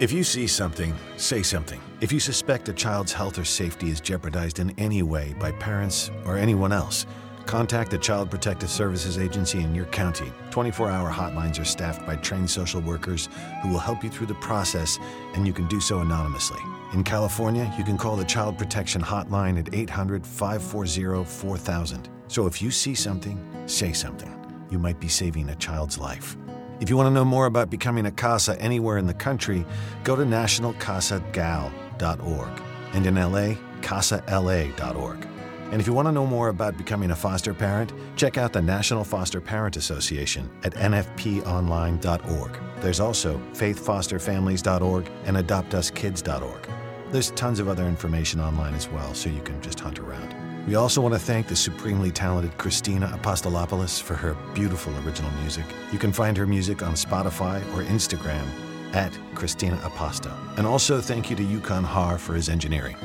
[0.00, 1.80] If you see something, say something.
[2.00, 6.10] If you suspect a child's health or safety is jeopardized in any way by parents
[6.24, 7.06] or anyone else,
[7.46, 10.32] Contact the Child Protective Services Agency in your county.
[10.50, 13.28] 24 hour hotlines are staffed by trained social workers
[13.62, 14.98] who will help you through the process,
[15.34, 16.58] and you can do so anonymously.
[16.92, 22.08] In California, you can call the Child Protection Hotline at 800 540 4000.
[22.26, 24.45] So if you see something, say something.
[24.70, 26.36] You might be saving a child's life.
[26.80, 29.64] If you want to know more about becoming a CASA anywhere in the country,
[30.04, 32.62] go to nationalcasagal.org
[32.92, 35.26] and in LA, casala.org.
[35.72, 38.62] And if you want to know more about becoming a foster parent, check out the
[38.62, 42.60] National Foster Parent Association at nfponline.org.
[42.80, 46.68] There's also faithfosterfamilies.org and adoptuskids.org.
[47.10, 50.35] There's tons of other information online as well, so you can just hunt around.
[50.66, 55.64] We also want to thank the supremely talented Christina Apostolopoulos for her beautiful original music.
[55.92, 58.46] You can find her music on Spotify or Instagram
[58.92, 60.32] at Christina Aposta.
[60.58, 62.96] And also thank you to Yukon Har for his engineering.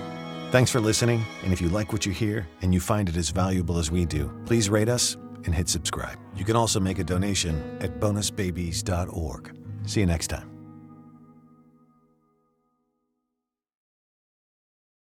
[0.49, 3.29] Thanks for listening, and if you like what you hear and you find it as
[3.29, 6.17] valuable as we do, please rate us and hit subscribe.
[6.35, 9.55] You can also make a donation at bonusbabies.org.
[9.85, 10.50] See you next time.